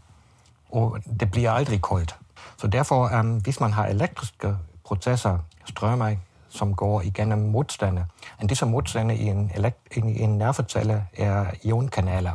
og 0.71 0.99
det 1.21 1.31
bliver 1.31 1.51
aldrig 1.51 1.81
koldt. 1.83 2.17
Så 2.57 2.67
derfor, 2.67 3.19
um, 3.19 3.37
hvis 3.37 3.61
man 3.61 3.73
har 3.73 3.87
elektriske 3.87 4.57
processer, 4.85 5.39
strømmer, 5.65 6.17
som 6.49 6.75
går 6.75 7.01
igennem 7.01 7.39
modstande, 7.39 8.07
og 8.39 8.49
disse 8.49 8.67
modstande 8.67 9.17
i 9.17 9.25
en, 9.27 9.51
elekt- 9.55 9.99
i 9.99 10.21
en 10.21 10.39
nervecelle 10.39 11.07
er 11.17 11.47
ionkanaler, 11.65 12.33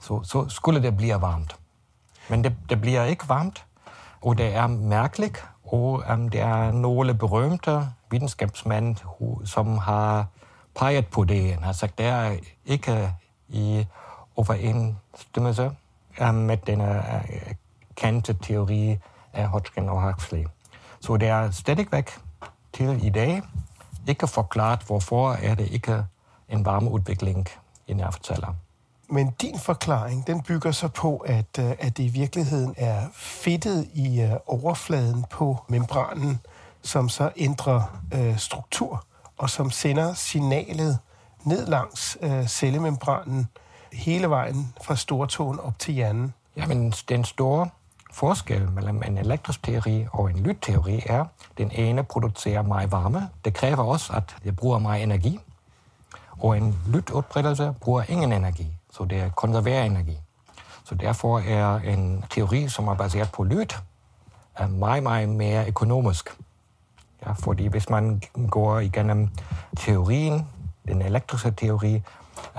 så, 0.00 0.22
så 0.22 0.48
skulle 0.48 0.82
det 0.82 0.96
blive 0.96 1.20
varmt. 1.20 1.56
Men 2.30 2.44
det, 2.44 2.56
det 2.68 2.80
bliver 2.80 3.04
ikke 3.04 3.28
varmt, 3.28 3.66
og 4.20 4.38
det 4.38 4.54
er 4.54 4.66
mærkeligt, 4.66 5.44
og 5.64 6.04
um, 6.12 6.28
det 6.28 6.40
er 6.40 6.72
nogle 6.72 7.14
berømte 7.14 7.88
videnskabsmænd, 8.10 8.96
som 9.44 9.78
har 9.78 10.26
peget 10.76 11.06
på 11.06 11.24
det. 11.24 11.56
og 11.56 11.64
har 11.64 11.72
sagt, 11.72 11.98
det 11.98 12.06
er 12.06 12.36
ikke 12.66 13.14
i 13.48 13.86
overensstemmelse 14.36 15.70
um, 16.20 16.34
med 16.34 16.56
denne 16.56 17.02
uh, 17.14 17.54
kendte 17.94 18.36
teori 18.42 18.98
af 19.32 19.48
Hodgkin 19.48 19.88
og 19.88 20.02
Huxley. 20.02 20.44
Så 21.00 21.16
det 21.16 21.28
er 21.28 21.50
stadigvæk 21.50 22.10
til 22.72 23.06
i 23.06 23.10
dag 23.10 23.42
ikke 24.08 24.26
forklaret, 24.26 24.80
hvorfor 24.86 25.32
er 25.32 25.54
det 25.54 25.68
ikke 25.70 26.04
en 26.48 26.64
varmeudvikling 26.64 27.48
i 27.86 27.92
nerveceller. 27.94 28.54
Men 29.12 29.30
din 29.30 29.58
forklaring, 29.58 30.26
den 30.26 30.42
bygger 30.42 30.70
så 30.70 30.88
på, 30.88 31.16
at, 31.16 31.58
øh, 31.58 31.70
at 31.78 31.96
det 31.96 32.02
i 32.04 32.08
virkeligheden 32.08 32.74
er 32.76 33.06
fedtet 33.14 33.88
i 33.94 34.20
øh, 34.20 34.32
overfladen 34.46 35.24
på 35.30 35.58
membranen, 35.68 36.40
som 36.82 37.08
så 37.08 37.30
ændrer 37.36 38.00
øh, 38.14 38.38
struktur, 38.38 39.04
og 39.38 39.50
som 39.50 39.70
sender 39.70 40.14
signalet 40.14 40.98
ned 41.44 41.66
langs 41.66 42.18
øh, 42.22 42.46
cellemembranen 42.46 43.48
hele 43.92 44.30
vejen 44.30 44.74
fra 44.82 44.96
stortåen 44.96 45.60
op 45.60 45.78
til 45.78 45.94
hjernen. 45.94 46.34
Jamen, 46.56 46.90
den 47.08 47.24
store 47.24 47.68
forskel 48.12 48.70
mellem 48.70 49.02
en 49.06 49.18
elektrisk 49.18 49.62
teori 49.62 50.06
og 50.12 50.30
en 50.30 50.38
lydteori 50.38 51.02
er, 51.06 51.20
at 51.20 51.26
den 51.58 51.70
ene 51.70 52.04
producerer 52.04 52.62
meget 52.62 52.92
varme. 52.92 53.28
Det 53.44 53.54
kræver 53.54 53.84
også, 53.84 54.12
at 54.12 54.36
jeg 54.44 54.56
bruger 54.56 54.78
meget 54.78 55.02
energi. 55.02 55.40
Og 56.30 56.56
en 56.56 56.78
lytudbredelse 56.86 57.74
bruger 57.80 58.02
ingen 58.08 58.32
energi 58.32 58.79
så 58.92 59.04
det 59.04 59.36
konserverer 59.36 59.84
energi. 59.84 60.18
Så 60.84 60.94
derfor 60.94 61.38
er 61.38 61.76
en 61.76 62.24
teori, 62.30 62.68
som 62.68 62.88
er 62.88 62.94
baseret 62.94 63.32
på 63.32 63.44
lyd, 63.44 63.66
er 64.56 64.66
meget, 64.66 65.02
meget 65.02 65.28
mere 65.28 65.68
økonomisk. 65.68 66.36
Ja, 67.26 67.32
fordi 67.32 67.66
hvis 67.66 67.88
man 67.88 68.22
går 68.50 68.78
igennem 68.78 69.28
teorien, 69.76 70.48
den 70.88 71.02
elektriske 71.02 71.50
teori, 71.50 72.02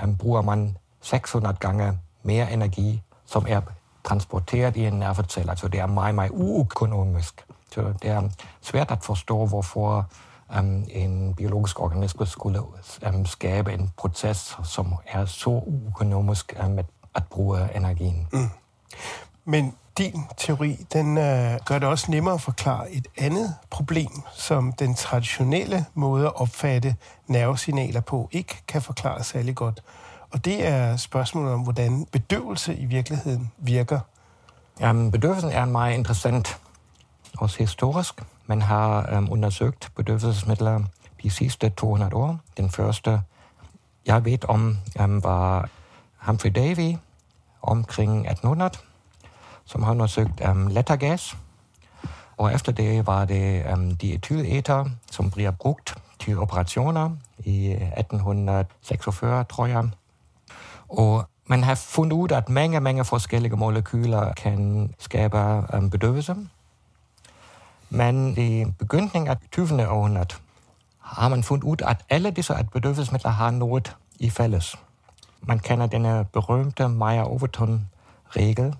um, 0.02 0.16
bruger 0.16 0.42
man 0.42 0.76
600 1.00 1.56
gange 1.60 1.98
mere 2.22 2.52
energi, 2.52 3.02
som 3.26 3.46
er 3.48 3.60
transporteret 4.04 4.76
i 4.76 4.86
en 4.86 4.92
nervecelle. 4.92 5.50
Altså 5.50 5.68
det 5.68 5.80
er 5.80 5.86
meget, 5.86 6.14
meget 6.14 6.30
uøkonomisk. 6.34 7.44
Så 7.72 7.94
det 8.02 8.10
er 8.10 8.28
svært 8.60 8.90
um, 10.58 10.84
en 10.90 11.34
biologisk 11.34 11.80
organisme 11.80 12.26
skulle 12.26 12.60
um, 13.06 13.26
skabe 13.26 13.72
en 13.72 13.90
proces, 13.96 14.56
som 14.64 14.94
er 15.06 15.26
så 15.26 15.50
uøkonomisk 15.50 16.54
um, 16.64 16.78
at, 16.78 16.86
at 17.14 17.22
bruge 17.30 17.76
energien. 17.76 18.26
Mm. 18.32 18.50
Men 19.44 19.74
din 19.98 20.24
teori, 20.36 20.86
den 20.92 21.08
uh, 21.16 21.64
gør 21.66 21.78
det 21.78 21.84
også 21.84 22.10
nemmere 22.10 22.34
at 22.34 22.40
forklare 22.40 22.90
et 22.90 23.08
andet 23.18 23.54
problem, 23.70 24.22
som 24.34 24.72
den 24.72 24.94
traditionelle 24.94 25.86
måde 25.94 26.26
at 26.26 26.40
opfatte 26.40 26.96
nervesignaler 27.26 28.00
på 28.00 28.28
ikke 28.32 28.62
kan 28.68 28.82
forklare 28.82 29.24
særlig 29.24 29.54
godt. 29.54 29.82
Og 30.30 30.44
det 30.44 30.66
er 30.66 30.96
spørgsmålet 30.96 31.52
om, 31.52 31.60
hvordan 31.60 32.06
bedøvelse 32.12 32.74
i 32.74 32.84
virkeligheden 32.84 33.52
virker. 33.58 34.00
Jamen, 34.80 35.10
bedøvelsen 35.10 35.50
er 35.50 35.64
meget 35.64 35.94
interessant, 35.94 36.58
også 37.38 37.58
historisk. 37.58 38.22
Man 38.46 38.62
har 38.62 39.16
um, 39.16 39.32
undersøgt 39.32 39.92
bedøvelsesmidler 39.96 40.80
de 41.22 41.30
sidste 41.30 41.68
200 41.68 42.14
år. 42.14 42.38
Den 42.56 42.70
første, 42.70 43.22
jeg 44.06 44.24
ved 44.24 44.48
om, 44.48 44.78
um, 45.00 45.24
var 45.24 45.68
Humphrey 46.16 46.50
Davy 46.50 46.96
omkring 47.62 48.26
1800, 48.26 48.70
som 49.64 49.82
har 49.82 49.90
undersøgt 49.90 50.40
øhm, 50.44 50.50
um, 50.50 50.66
lettergas. 50.66 51.36
Og 52.36 52.54
efter 52.54 52.72
det 52.72 53.06
var 53.06 53.24
det 53.24 53.72
um, 53.72 53.96
diethyleter, 53.96 54.84
som 55.10 55.30
bliver 55.30 55.50
brugt 55.50 55.94
til 56.20 56.38
operationer 56.38 57.10
i 57.38 57.66
øh, 57.66 57.98
1846, 57.98 59.44
tror 59.44 59.66
jeg. 59.66 59.90
Og 60.88 61.24
man 61.46 61.64
har 61.64 61.74
fundet 61.74 62.12
ud, 62.16 62.32
at 62.32 62.48
mange, 62.48 62.80
mange 62.80 63.04
forskellige 63.04 63.56
molekyler 63.56 64.32
kan 64.32 64.94
skabe 64.98 65.38
um, 65.76 65.90
bedøvelse. 65.90 66.36
Men 67.94 68.38
i 68.38 68.64
begyndelsen 68.78 69.28
af 69.28 69.36
20. 69.52 69.88
århundrede 69.88 70.34
har 71.00 71.28
man 71.28 71.42
fundet 71.42 71.64
ud, 71.64 71.76
at 71.86 72.04
alle 72.10 72.30
disse 72.30 72.68
bedøvelsesmidler 72.72 73.30
har 73.30 73.50
noget 73.50 73.96
i 74.18 74.30
fælles. 74.30 74.76
Man 75.42 75.58
kender 75.58 75.86
denne 75.86 76.24
berømte 76.32 76.88
Meyer-Overton-regel, 76.88 78.74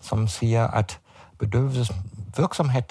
som 0.00 0.28
siger, 0.28 0.66
at 0.66 1.00
bedøvelsesvirksomhed 1.38 2.82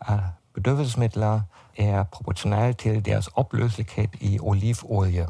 af 0.00 0.20
bedøvelsesmidler 0.54 1.40
er 1.76 2.02
proportional 2.02 2.74
til 2.74 3.04
deres 3.04 3.26
opløselighed 3.26 4.08
i 4.20 4.38
olivolie. 4.40 5.26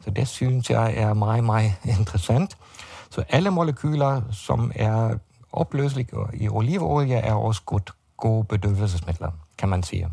Så 0.00 0.10
det 0.10 0.28
synes 0.28 0.70
jeg 0.70 0.94
er 0.96 1.14
meget, 1.14 1.44
meget 1.44 1.72
interessant. 1.98 2.56
Så 3.10 3.24
alle 3.28 3.50
molekyler, 3.50 4.22
som 4.32 4.72
er 4.74 5.18
opløselige 5.52 6.08
i 6.34 6.48
olivolie, 6.48 7.16
er 7.16 7.34
også 7.34 7.62
godt 7.66 7.92
gode 8.16 8.44
bedøvelsesmidler, 8.44 9.30
kan 9.58 9.68
man 9.68 9.82
sige. 9.82 10.08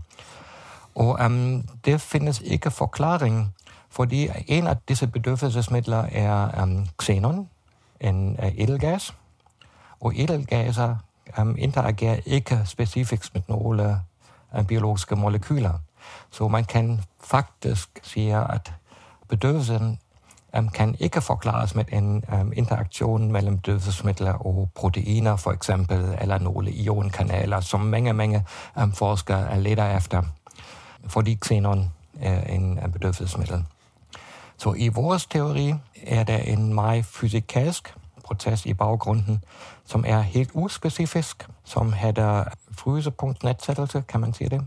Og 0.96 1.20
um, 1.26 1.64
det 1.86 2.02
findes 2.02 2.42
ikke 2.46 2.72
forklaring, 2.72 3.56
fordi 3.90 4.30
en 4.48 4.68
af 4.68 4.78
disse 4.78 5.08
bedøvelsesmidler 5.08 6.06
er 6.12 6.64
um, 6.64 6.88
xenon, 7.02 7.50
en 8.00 8.38
øh, 8.44 8.52
edelgas, 8.58 9.14
og 10.00 10.14
edelgaser 10.16 10.96
um, 11.38 11.50
øhm, 11.50 11.56
interagerer 11.58 12.20
ikke 12.26 12.60
specifikt 12.66 13.30
med 13.34 13.42
nogle 13.48 14.00
uh, 14.58 14.66
biologiske 14.66 15.16
molekyler. 15.16 15.80
Så 16.32 16.48
man 16.48 16.66
kan 16.66 17.04
faktisk 17.24 18.00
sige, 18.04 18.38
at 18.38 18.74
bedøvelsen 19.30 20.00
um, 20.58 20.70
kan 20.70 20.96
ikke 21.00 21.22
forklares 21.22 21.76
med 21.76 21.86
en 21.92 22.24
um, 22.42 22.54
interaktion 22.56 23.32
mellem 23.32 23.58
dødsmidler 23.58 24.34
og 24.34 24.70
proteiner, 24.76 25.36
for 25.36 25.52
eksempel, 25.52 26.18
eller 26.22 26.38
nogle 26.38 26.72
ionkanaler, 26.72 27.60
som 27.60 27.80
mange, 27.80 28.14
mange 28.14 28.46
um, 28.84 28.94
forskere 28.94 29.62
leder 29.62 29.98
efter, 29.98 30.22
fordi 31.08 31.38
xenon 31.46 31.92
er 32.20 32.42
en 32.42 32.80
um, 32.86 32.92
bedøvelsesmiddel. 32.92 33.64
Så 34.58 34.74
i 34.78 34.88
vores 34.88 35.26
teori 35.26 35.74
er 36.04 36.24
der 36.24 36.38
en 36.38 36.74
meget 36.74 37.06
fysikalsk 37.06 37.96
proces 38.24 38.66
i 38.66 38.74
baggrunden, 38.74 39.44
som 39.86 40.04
er 40.08 40.22
helt 40.22 40.50
uspecifisk, 40.54 41.48
som 41.64 41.94
hedder 41.94 42.44
frysepunktnedsættelse, 42.78 44.04
kan 44.08 44.20
man 44.20 44.34
sige 44.34 44.50
det. 44.50 44.62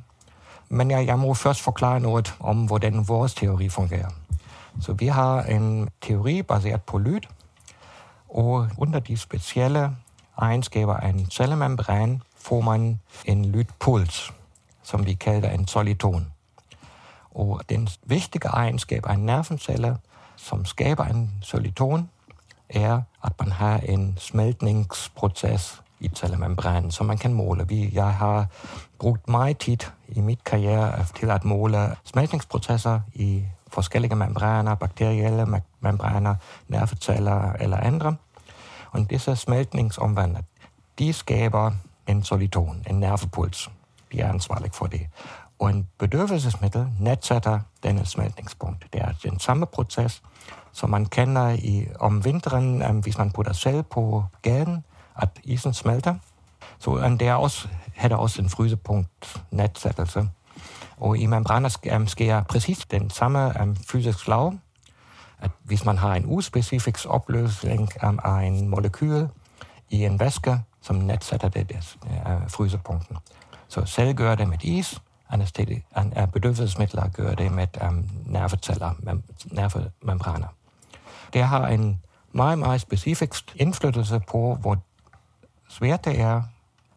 Men 0.69 0.91
jeg, 0.91 1.07
jeg 1.07 1.19
må 1.19 1.35
først 1.35 1.61
forklare 1.61 2.01
noget 2.01 2.35
om, 2.41 2.67
hvordan 2.67 3.09
vores 3.09 3.35
teori 3.35 3.69
fungerer. 3.69 4.09
Så 4.81 4.93
vi 4.93 5.07
har 5.07 5.43
en 5.43 5.89
teori 6.03 6.43
baseret 6.43 6.83
på 6.83 6.99
lyd, 6.99 7.21
og 8.29 8.69
under 8.79 9.01
de 9.01 9.17
specielle 9.17 9.97
egenskaber 10.37 10.97
af 10.97 11.09
en 11.09 11.31
cellemembran 11.31 12.23
får 12.37 12.61
man 12.61 13.01
en 13.25 13.45
lydpuls, 13.45 14.33
som 14.83 15.07
vi 15.07 15.15
kalder 15.15 15.51
en 15.51 15.67
soliton. 15.67 16.27
Og 17.35 17.61
den 17.69 17.89
vigtige 18.03 18.49
egenskab 18.49 19.07
af 19.07 19.15
en 19.15 19.27
nervencelle, 19.27 19.97
som 20.37 20.65
skaber 20.65 21.05
en 21.05 21.31
soliton, 21.43 22.11
er, 22.69 23.01
at 23.25 23.33
man 23.41 23.53
har 23.53 23.79
en 23.79 24.17
smeltningsproces 24.19 25.83
i 26.01 26.11
cellemembranen, 26.15 26.91
som 26.91 27.07
man 27.07 27.19
kan 27.19 27.33
måle. 27.33 27.69
Vi, 27.69 27.91
jeg 27.93 28.15
har 28.15 28.47
brugt 28.99 29.29
meget 29.29 29.59
tid 29.59 29.79
i 30.09 30.21
mit 30.21 30.45
karriere 30.45 31.07
til 31.19 31.31
at 31.31 31.45
måle 31.45 31.97
smeltningsprocesser 32.05 33.01
i 33.15 33.45
forskellige 33.75 34.15
membraner, 34.15 34.75
bakterielle 34.75 35.63
membraner, 35.81 36.35
nerveceller 36.69 37.53
eller 37.53 37.77
andre. 37.77 38.17
Og 38.91 39.11
disse 39.11 39.37
smeltningsomvandler, 39.37 40.43
de 40.99 41.13
skaber 41.13 41.71
en 42.07 42.23
soliton, 42.23 42.83
en 42.91 43.01
nervepuls. 43.01 43.71
De 44.13 44.21
er 44.21 44.29
ansvarlige 44.29 44.73
for 44.73 44.87
det. 44.87 45.07
Og 45.59 45.71
en 45.71 45.89
bedøvelsesmiddel 45.99 46.89
nedsætter 47.01 47.61
denne 47.83 48.07
smeltningspunkt. 48.07 48.87
Det 48.93 49.01
er 49.01 49.13
den 49.23 49.41
samme 49.41 49.67
proces, 49.67 50.23
som 50.73 50.91
man 50.91 51.07
kender 51.07 51.49
i, 51.49 51.87
om 52.01 52.25
vinteren, 52.25 52.83
um, 52.83 52.99
hvis 52.99 53.19
man 53.19 53.31
putter 53.31 53.53
selv 53.53 53.83
på 53.83 54.25
gaden, 54.43 54.85
at 55.17 55.29
isen 55.45 55.75
smelter. 55.75 56.15
Så 56.79 56.91
um, 56.91 57.19
det 57.19 57.29
er 57.29 57.35
også, 57.35 57.69
har 57.97 58.17
også 58.17 58.43
en 58.43 58.51
frysepunkt 58.51 59.45
nedsættelse. 59.51 60.29
Og 60.97 61.19
i 61.19 61.27
membraner 61.27 61.77
um, 61.97 62.07
sker 62.07 62.43
præcis 62.43 62.79
den 62.79 63.11
samme 63.11 63.53
um, 63.63 63.77
fysisk 63.77 64.29
lov, 64.29 64.55
at 65.39 65.51
hvis 65.63 65.85
man 65.85 65.99
har 65.99 66.15
en 66.15 66.25
uspecifik 66.27 66.97
opløsning 67.07 67.89
um, 68.07 68.19
af 68.25 68.43
en 68.43 68.69
molekyl 68.69 69.27
i 69.91 70.05
en 70.05 70.21
væske, 70.21 70.61
som 70.83 70.97
nedsætter 70.97 71.49
det, 71.49 71.69
det 71.69 71.97
uh, 72.03 72.51
frysepunkten. 72.51 73.17
Så 73.69 73.87
selv 73.87 74.15
gør 74.15 74.35
det 74.35 74.49
med 74.49 74.65
is, 74.65 75.03
uh, 75.35 76.29
bedøvelsesmidler 76.33 77.09
gør 77.09 77.35
det 77.35 77.53
med 77.53 77.67
um, 77.89 78.09
nerveceller, 78.27 78.91
mem, 78.99 79.23
nervemembraner. 79.45 80.49
Det 81.33 81.45
har 81.45 81.67
en 81.67 82.01
meget, 82.33 82.59
meget 82.59 82.81
specifik 82.81 83.31
indflydelse 83.57 84.21
på, 84.21 84.55
hvor 84.61 84.79
svært 85.69 86.05
det 86.05 86.21
er, 86.21 86.43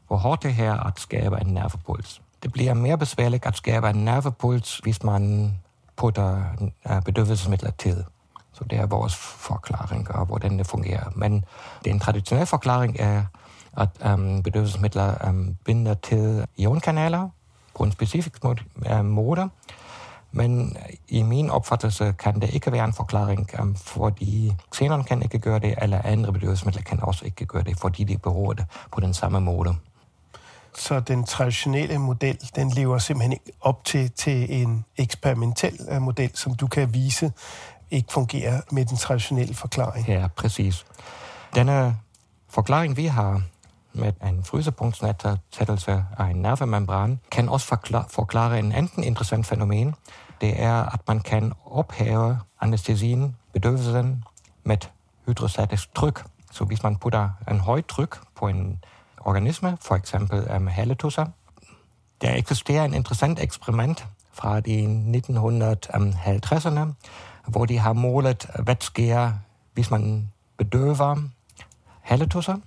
hvor 0.07 0.17
hårdt 0.17 0.43
det 0.43 0.55
er 0.59 0.73
at 0.73 0.99
skabe 0.99 1.41
en 1.41 1.47
nervepuls. 1.47 2.21
Det 2.43 2.51
bliver 2.51 2.73
mere 2.73 2.97
besværligt 2.97 3.45
at 3.45 3.57
skabe 3.57 3.89
en 3.89 4.05
nervepuls, 4.05 4.77
hvis 4.77 5.03
man 5.03 5.53
putter 5.95 6.43
øh, 6.89 7.01
bedøvelsesmidler 7.01 7.71
til. 7.71 8.05
Så 8.53 8.63
det 8.63 8.79
er 8.79 8.85
vores 8.85 9.15
forklaring 9.15 10.11
og 10.11 10.25
hvordan 10.25 10.57
det 10.57 10.67
fungerer. 10.67 11.09
Men 11.15 11.45
den 11.85 11.99
traditionelle 11.99 12.45
forklaring 12.45 12.95
er, 12.99 13.23
at 13.77 13.89
øhm, 14.05 14.43
bedøvelsesmidler 14.43 15.27
øhm, 15.27 15.55
binder 15.65 15.93
til 15.93 16.45
ionkanaler 16.57 17.29
på 17.75 17.83
en 17.83 17.91
specifik 17.91 18.43
måde, 18.43 18.59
uh. 18.75 19.37
Øh, 19.37 19.49
Men 20.31 20.77
i 21.07 21.21
min 21.21 21.49
opfattelse 21.49 22.15
kan 22.19 22.41
det 22.41 22.53
ikke 22.53 22.71
være 22.71 22.85
en 22.85 22.93
forklaring, 22.93 23.49
øhm, 23.59 23.75
fordi 23.75 24.53
xenon 24.75 25.03
kan 25.03 25.21
ikke 25.21 25.39
gøre 25.39 25.59
det, 25.59 25.75
eller 25.81 26.01
andre 26.03 26.33
bedøvelsesmidler 26.33 26.81
kan 26.81 26.99
også 27.01 27.25
ikke 27.25 27.45
gøre 27.45 27.63
det, 27.63 27.77
fordi 27.79 28.03
de 28.03 28.17
beror 28.17 28.53
det 28.53 28.65
på 28.91 28.99
den 28.99 29.13
samme 29.13 29.41
måde. 29.41 29.75
Så 30.77 30.99
den 30.99 31.23
traditionelle 31.23 31.97
model, 31.97 32.37
den 32.55 32.69
lever 32.69 32.97
simpelthen 32.97 33.31
ikke 33.31 33.51
op 33.61 33.85
til, 33.85 34.11
til 34.11 34.61
en 34.61 34.85
eksperimentel 34.97 35.79
øh, 35.91 36.01
model, 36.01 36.31
som 36.33 36.55
du 36.55 36.67
kan 36.67 36.93
vise 36.93 37.31
ikke 37.91 38.13
fungerer 38.13 38.61
med 38.71 38.85
den 38.85 38.97
traditionelle 38.97 39.53
forklaring. 39.53 40.07
Ja, 40.07 40.27
præcis. 40.35 40.85
Denne 41.55 41.97
forklaring, 42.49 42.97
vi 42.97 43.05
har 43.05 43.41
med 43.93 44.13
en 44.23 44.43
frysepunktsnedsættelse 44.43 46.05
af 46.17 46.25
en 46.25 46.35
nervemembran, 46.35 47.19
kan 47.31 47.49
også 47.49 47.67
forklare, 47.67 48.05
forklare 48.09 48.59
en 48.59 48.71
anden 48.71 49.03
interessant 49.03 49.45
fænomen. 49.45 49.95
Det 50.41 50.61
er, 50.61 50.73
at 50.73 50.99
man 51.07 51.19
kan 51.19 51.53
ophæve 51.65 52.39
anestesien, 52.61 53.35
bedøvelsen, 53.53 54.23
med 54.63 54.77
hydrostatisk 55.25 55.95
tryk. 55.95 56.25
Så 56.51 56.63
hvis 56.63 56.83
man 56.83 56.95
putter 56.95 57.29
en 57.51 57.59
højt 57.59 57.85
tryk 57.85 58.17
på 58.35 58.47
en 58.47 58.79
organisme, 59.27 59.77
for 59.81 59.95
eksempel 59.95 60.55
um, 60.55 60.67
haletusser, 60.67 61.25
der 62.21 62.35
eksisterer 62.35 62.85
en 62.85 62.93
interessant 62.93 63.39
eksperiment 63.39 64.07
fra 64.33 64.59
de 64.59 64.83
1950'erne, 65.15 66.93
hvor 67.47 67.65
de 67.65 67.77
har 67.77 67.93
målet, 67.93 68.47
hvad 68.63 69.31
hvis 69.73 69.91
man 69.91 70.31
bedøver 70.57 71.15
haletusser, 72.01 72.57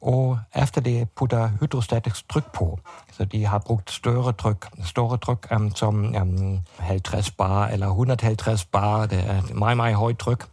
og 0.00 0.38
efter 0.54 0.80
det 0.80 1.10
putter 1.10 1.50
hydrostatisk 1.60 2.28
tryk 2.28 2.52
på. 2.52 2.78
Så 3.12 3.24
de 3.24 3.46
har 3.46 3.58
brugt 3.58 3.90
større 3.90 4.32
tryk, 4.32 4.66
større 4.84 5.16
tryk 5.16 5.46
um, 5.56 5.74
som 5.74 6.14
um, 6.22 6.60
50 6.78 7.30
bar 7.30 7.66
eller 7.66 7.86
150 7.86 8.64
bar. 8.64 9.06
Det 9.06 9.30
er 9.30 9.38
et 9.38 9.54
meget, 9.54 9.76
meget 9.76 9.96
højt 9.96 10.18
tryk. 10.18 10.46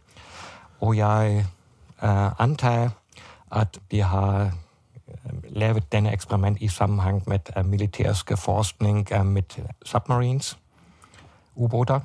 Og 0.80 0.96
jeg 0.96 1.46
uh, 2.02 2.40
antager, 2.40 2.90
at 3.52 3.78
de 3.90 4.02
har 4.02 4.50
lavet 5.48 5.92
denne 5.92 6.12
eksperiment 6.12 6.58
i 6.60 6.68
sammenhæng 6.68 7.22
med 7.26 7.38
uh, 7.56 7.66
militærske 7.66 8.36
forskning 8.36 9.08
uh, 9.12 9.26
med 9.26 9.74
submarines, 9.84 10.58
ubåter 11.54 12.00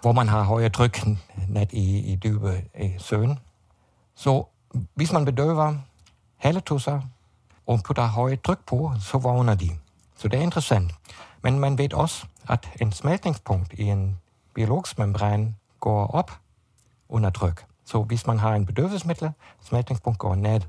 hvor 0.00 0.12
man 0.12 0.28
har 0.28 0.42
højere 0.42 0.68
tryk 0.68 1.00
net 1.48 1.72
i, 1.72 1.98
i 2.12 2.16
dybe 2.16 2.64
i 2.80 2.94
søen. 2.98 3.38
Så 4.14 4.44
hvis 4.94 5.12
man 5.12 5.24
bedøver 5.24 5.74
haletusser 6.36 7.00
og 7.66 7.80
putter 7.84 8.06
højt 8.06 8.42
tryk 8.42 8.66
på, 8.66 8.92
så 9.00 9.18
vågner 9.18 9.54
de. 9.54 9.70
Så 10.16 10.28
det 10.28 10.38
er 10.38 10.42
interessant. 10.42 10.92
Men 11.42 11.58
man 11.58 11.78
ved 11.78 11.94
også, 11.94 12.26
at 12.48 12.68
en 12.80 12.92
smeltningspunkt 12.92 13.72
i 13.72 13.82
en 13.82 14.18
biologisk 14.54 14.98
membran 14.98 15.56
går 15.80 16.06
op 16.06 16.32
under 17.08 17.30
tryk. 17.30 17.64
Så 17.84 18.02
hvis 18.02 18.26
man 18.26 18.38
har 18.38 18.54
en 18.54 18.66
bedøvelsesmiddel, 18.66 19.30
smeltningspunkt 19.62 20.18
går 20.18 20.34
ned. 20.34 20.60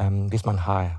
Um, 0.00 0.26
hvis 0.26 0.46
man 0.46 0.58
har 0.58 0.90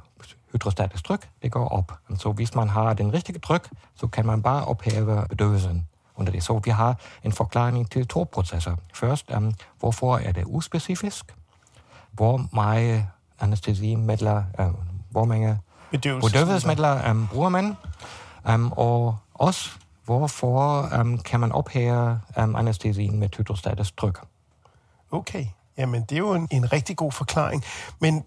hydrostatisk 0.51 1.05
tryk, 1.05 1.29
det 1.41 1.51
går 1.51 1.67
op. 1.67 1.93
Så 2.17 2.31
hvis 2.31 2.55
man 2.55 2.69
har 2.69 2.93
den 2.93 3.13
rigtige 3.13 3.39
tryk, 3.39 3.69
så 3.95 4.07
kan 4.07 4.25
man 4.25 4.41
bare 4.41 4.65
ophæve 4.65 5.25
bedøvelsen 5.29 5.88
under 6.15 6.31
det. 6.31 6.43
Så 6.43 6.59
vi 6.59 6.71
har 6.71 6.99
en 7.23 7.31
forklaring 7.31 7.91
til 7.91 8.07
to 8.07 8.27
processer. 8.31 8.75
Først, 8.93 9.31
um, 9.31 9.53
hvorfor 9.79 10.17
er 10.17 10.31
det 10.31 10.43
uspecifisk? 10.45 11.35
Hvor 12.12 12.49
meget 12.53 13.05
anestesimidler, 13.39 14.43
um, 14.59 14.75
hvor 15.09 15.25
mange 15.25 15.59
bedøvelsesmidler 15.91 17.12
um, 17.12 17.27
bruger 17.27 17.49
man? 17.49 17.77
Um, 18.53 18.71
og 18.71 19.17
også, 19.33 19.69
hvorfor 20.05 20.89
um, 20.99 21.17
kan 21.17 21.39
man 21.39 21.51
ophæve 21.51 22.19
um, 22.38 22.55
anestesien 22.55 23.19
med 23.19 23.29
hydrostatisk 23.38 23.97
tryk? 23.97 24.19
Okay, 25.12 25.45
jamen 25.77 26.01
det 26.01 26.12
er 26.12 26.19
jo 26.19 26.33
en, 26.33 26.47
en 26.51 26.73
rigtig 26.73 26.97
god 26.97 27.12
forklaring. 27.12 27.63
Men 27.99 28.25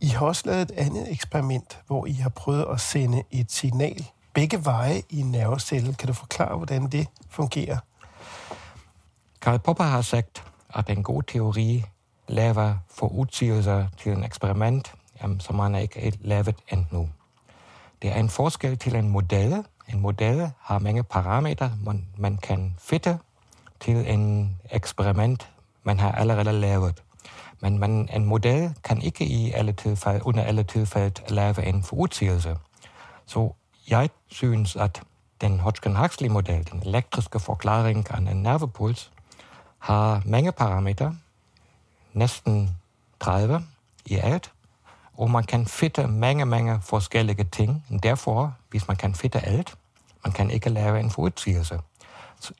i 0.00 0.06
har 0.06 0.26
også 0.26 0.42
lavet 0.46 0.62
et 0.62 0.70
andet 0.70 1.12
eksperiment, 1.12 1.78
hvor 1.86 2.06
I 2.06 2.12
har 2.12 2.28
prøvet 2.28 2.66
at 2.72 2.80
sende 2.80 3.22
et 3.30 3.52
signal 3.52 4.06
begge 4.34 4.64
veje 4.64 5.02
i 5.10 5.22
nervecellen. 5.22 5.94
Kan 5.94 6.06
du 6.06 6.12
forklare, 6.12 6.56
hvordan 6.56 6.86
det 6.86 7.06
fungerer? 7.28 7.78
Karl 9.40 9.58
Popper 9.58 9.84
har 9.84 10.02
sagt, 10.02 10.44
at 10.74 10.90
en 10.90 11.02
god 11.02 11.22
teori 11.22 11.84
laver 12.28 12.74
forudsigelser 12.88 13.86
til 13.98 14.12
en 14.12 14.24
eksperiment, 14.24 14.94
som 15.38 15.56
man 15.56 15.74
ikke 15.74 16.18
lavet 16.20 16.56
endnu. 16.72 17.08
Det 18.02 18.10
er 18.10 18.14
en 18.14 18.28
forskel 18.28 18.78
til 18.78 18.94
en 18.94 19.08
model. 19.08 19.64
En 19.88 20.00
model 20.00 20.50
har 20.60 20.78
mange 20.78 21.02
parametre, 21.02 21.72
man, 21.84 22.06
man 22.18 22.36
kan 22.36 22.76
fitte 22.78 23.18
til 23.80 23.96
en 23.96 24.56
eksperiment, 24.70 25.50
man 25.84 25.98
har 25.98 26.12
allerede 26.12 26.52
lavet. 26.52 27.02
Men 27.60 27.78
man, 27.78 28.08
en 28.12 28.24
model 28.24 28.74
kan 28.84 29.02
ikke 29.02 29.24
i 29.24 29.50
alle 29.50 29.72
tilfælde, 29.72 30.26
under 30.26 30.42
alle 30.42 30.62
tilfælde 30.62 31.22
lave 31.28 31.66
en 31.66 31.82
forudsigelse. 31.82 32.56
Så 33.26 33.52
jeg 33.90 34.10
synes, 34.28 34.76
at 34.76 35.02
den 35.40 35.60
Hodgkin-Huxley-model, 35.60 36.68
den 36.72 36.82
elektriske 36.82 37.40
forklaring 37.40 38.10
af 38.10 38.18
en 38.18 38.42
nervepuls, 38.42 39.10
har 39.78 40.22
mange 40.26 40.52
parametre, 40.52 41.16
næsten 42.12 42.76
30 43.20 43.64
i 44.06 44.16
alt, 44.16 44.52
og 45.18 45.30
man 45.30 45.44
kan 45.44 45.66
fitte 45.66 46.06
mange, 46.06 46.46
mange 46.46 46.80
forskellige 46.82 47.44
ting. 47.44 47.84
Derfor, 48.02 48.54
hvis 48.70 48.88
man 48.88 48.96
kan 48.96 49.14
fitte 49.14 49.46
alt, 49.46 49.74
man 50.24 50.32
kan 50.32 50.50
ikke 50.50 50.70
lave 50.70 51.00
en 51.00 51.10
forudsigelse. 51.10 51.80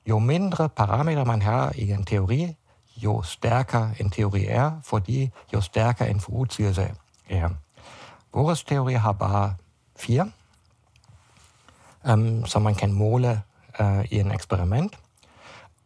Jo 0.07 0.19
mindre 0.19 0.69
parametre 0.69 1.25
man 1.25 1.43
har 1.43 1.73
i 1.75 1.91
en 1.91 2.05
teori, 2.05 2.57
jo 3.03 3.23
stærkere 3.23 3.95
en 4.01 4.11
teori 4.11 4.47
er, 4.47 4.73
fordi 4.85 5.31
jo 5.53 5.61
stærkere 5.61 6.11
en 6.11 6.21
forudsigelse 6.21 6.95
er. 7.29 7.49
Vores 8.35 8.65
teori 8.65 8.93
har 8.93 9.13
bare 9.13 9.55
fire, 9.97 10.31
um, 12.13 12.47
som 12.47 12.63
man 12.63 12.75
kan 12.75 12.93
måle 12.93 13.43
uh, 13.81 14.05
i 14.05 14.19
en 14.19 14.31
eksperiment. 14.31 14.99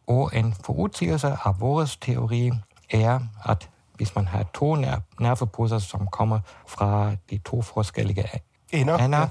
Og 0.07 0.31
en 0.33 0.53
forudsigelse 0.65 1.27
af 1.27 1.59
vores 1.59 1.97
teori 1.97 2.51
er, 2.89 3.19
at 3.45 3.69
hvis 3.95 4.15
man 4.15 4.27
har 4.27 4.43
to 4.53 4.75
nervepulser, 5.19 5.79
som 5.79 6.07
kommer 6.07 6.39
fra 6.67 7.15
de 7.29 7.37
to 7.37 7.61
forskellige 7.61 8.25
ender, 8.71 8.97
ender 8.97 9.27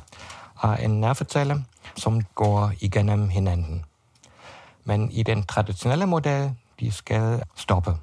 af 0.62 0.84
en 0.84 1.00
nervecelle, 1.00 1.64
som 1.96 2.22
går 2.22 2.72
igennem 2.80 3.28
hinanden. 3.28 3.84
Men 4.84 5.10
i 5.10 5.22
den 5.22 5.42
traditionelle 5.42 6.06
model, 6.06 6.54
de 6.80 6.92
skal 6.92 7.42
stoppe, 7.56 7.96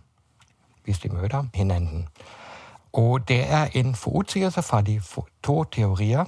hvis 0.83 0.99
de 0.99 1.09
møder 1.09 1.45
hinanden. 1.53 2.07
Og 2.93 3.27
det 3.27 3.51
er 3.51 3.67
en 3.73 3.95
forudsigelse 3.95 4.61
fra 4.61 4.81
de 4.81 5.01
to 5.43 5.63
teorier, 5.63 6.25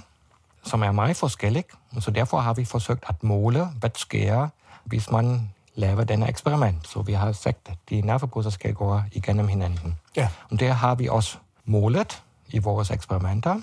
som 0.64 0.84
er 0.84 0.92
meget 0.92 1.18
forskellige, 1.18 1.64
så 2.00 2.12
derfor 2.12 2.40
har 2.40 2.54
vi 2.54 2.66
forsøgt 2.66 3.04
at 3.08 3.24
måle, 3.24 3.66
hvad 3.66 3.90
sker, 3.96 4.48
hvis 4.84 5.12
man 5.12 5.50
laver 5.76 6.04
denne 6.04 6.30
eksperiment. 6.30 6.88
Så 6.88 7.02
vi 7.02 7.14
har 7.14 7.32
sagt, 7.32 7.70
at 7.70 7.78
de 7.90 8.02
nervepulser 8.02 8.50
skal 8.50 8.74
gå 8.74 9.02
igennem 9.12 9.48
hinanden. 9.48 9.98
Ja. 10.16 10.30
Og 10.52 10.60
det 10.60 10.76
har 10.76 10.96
vi 10.96 11.08
også 11.08 11.38
målet 11.66 12.24
i 12.48 12.60
vores 12.60 12.92
eksperimenter, 12.92 13.62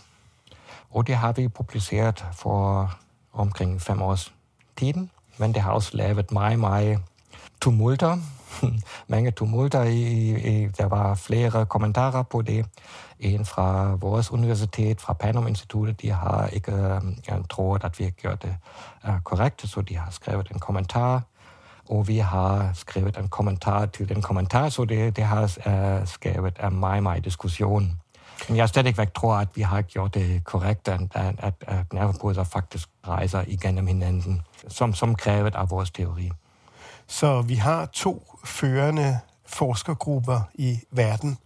og 0.91 1.07
det 1.07 1.15
har 1.15 1.33
vi 1.33 1.49
publiceret 1.49 2.25
for 2.33 2.91
omkring 3.33 3.83
fem 3.83 4.03
års 4.03 4.33
tiden, 4.77 5.11
men 5.39 5.55
det 5.55 5.63
har 5.63 5.73
også 5.73 5.97
lavet 5.97 6.33
meget, 6.33 6.59
meget 6.59 6.99
tumulter. 7.61 8.19
Mange 9.09 9.31
tumulter. 9.31 9.85
Der 10.79 10.87
var 10.87 11.15
flere 11.15 11.67
kommentarer 11.67 12.23
på 12.23 12.43
det. 12.43 12.67
En 13.21 13.45
fra 13.45 13.95
vores 13.95 14.33
universitet, 14.33 15.01
fra 15.01 15.13
Panum 15.13 15.47
Instituttet, 15.47 16.03
de 16.03 16.11
har 16.11 16.47
ikke 16.47 16.73
øh, 16.73 17.03
uh, 17.33 17.45
troet, 17.51 17.85
at 17.85 17.99
vi 17.99 18.05
har 18.05 18.11
gjort 18.11 18.43
det 18.43 18.57
øh, 19.07 19.21
korrekt, 19.25 19.69
så 19.69 19.81
de 19.81 19.97
har 19.97 20.11
skrevet 20.11 20.49
en 20.51 20.59
kommentar 20.59 21.23
og 21.91 22.09
vi 22.09 22.19
har 22.19 22.71
skrevet 22.75 23.17
en 23.17 23.29
kommentar 23.29 23.87
til 23.87 24.09
den 24.09 24.23
kommentar, 24.23 24.69
så 24.69 24.85
det, 24.85 25.17
det 25.17 25.25
har 25.25 25.43
uh, 25.43 26.07
skrevet 26.07 26.59
en 26.65 26.81
meget, 26.81 27.03
meget 27.03 27.25
diskussion. 27.25 28.01
Men 28.49 28.57
jeg 28.57 28.69
stadigvæk 28.69 29.15
tror, 29.15 29.35
at 29.35 29.49
vi 29.55 29.63
har 29.63 29.83
gjort 29.83 30.15
det 30.15 30.45
korrekt, 30.45 30.89
at, 30.89 31.01
at, 31.15 31.55
at 31.61 31.93
nervepulser 31.93 32.45
faktisk 32.45 32.89
rejser 33.09 33.45
igennem 33.47 33.87
hinanden, 33.87 34.43
som, 34.69 34.95
som 34.95 35.15
krævet 35.15 35.55
af 35.55 35.71
vores 35.71 35.91
teori. 35.91 36.31
Så 37.11 37.43
vi 37.43 37.55
har 37.55 37.87
to 37.87 38.39
førende 38.45 39.19
forskergrupper 39.47 40.41
i 40.55 40.81
verden, 40.91 41.39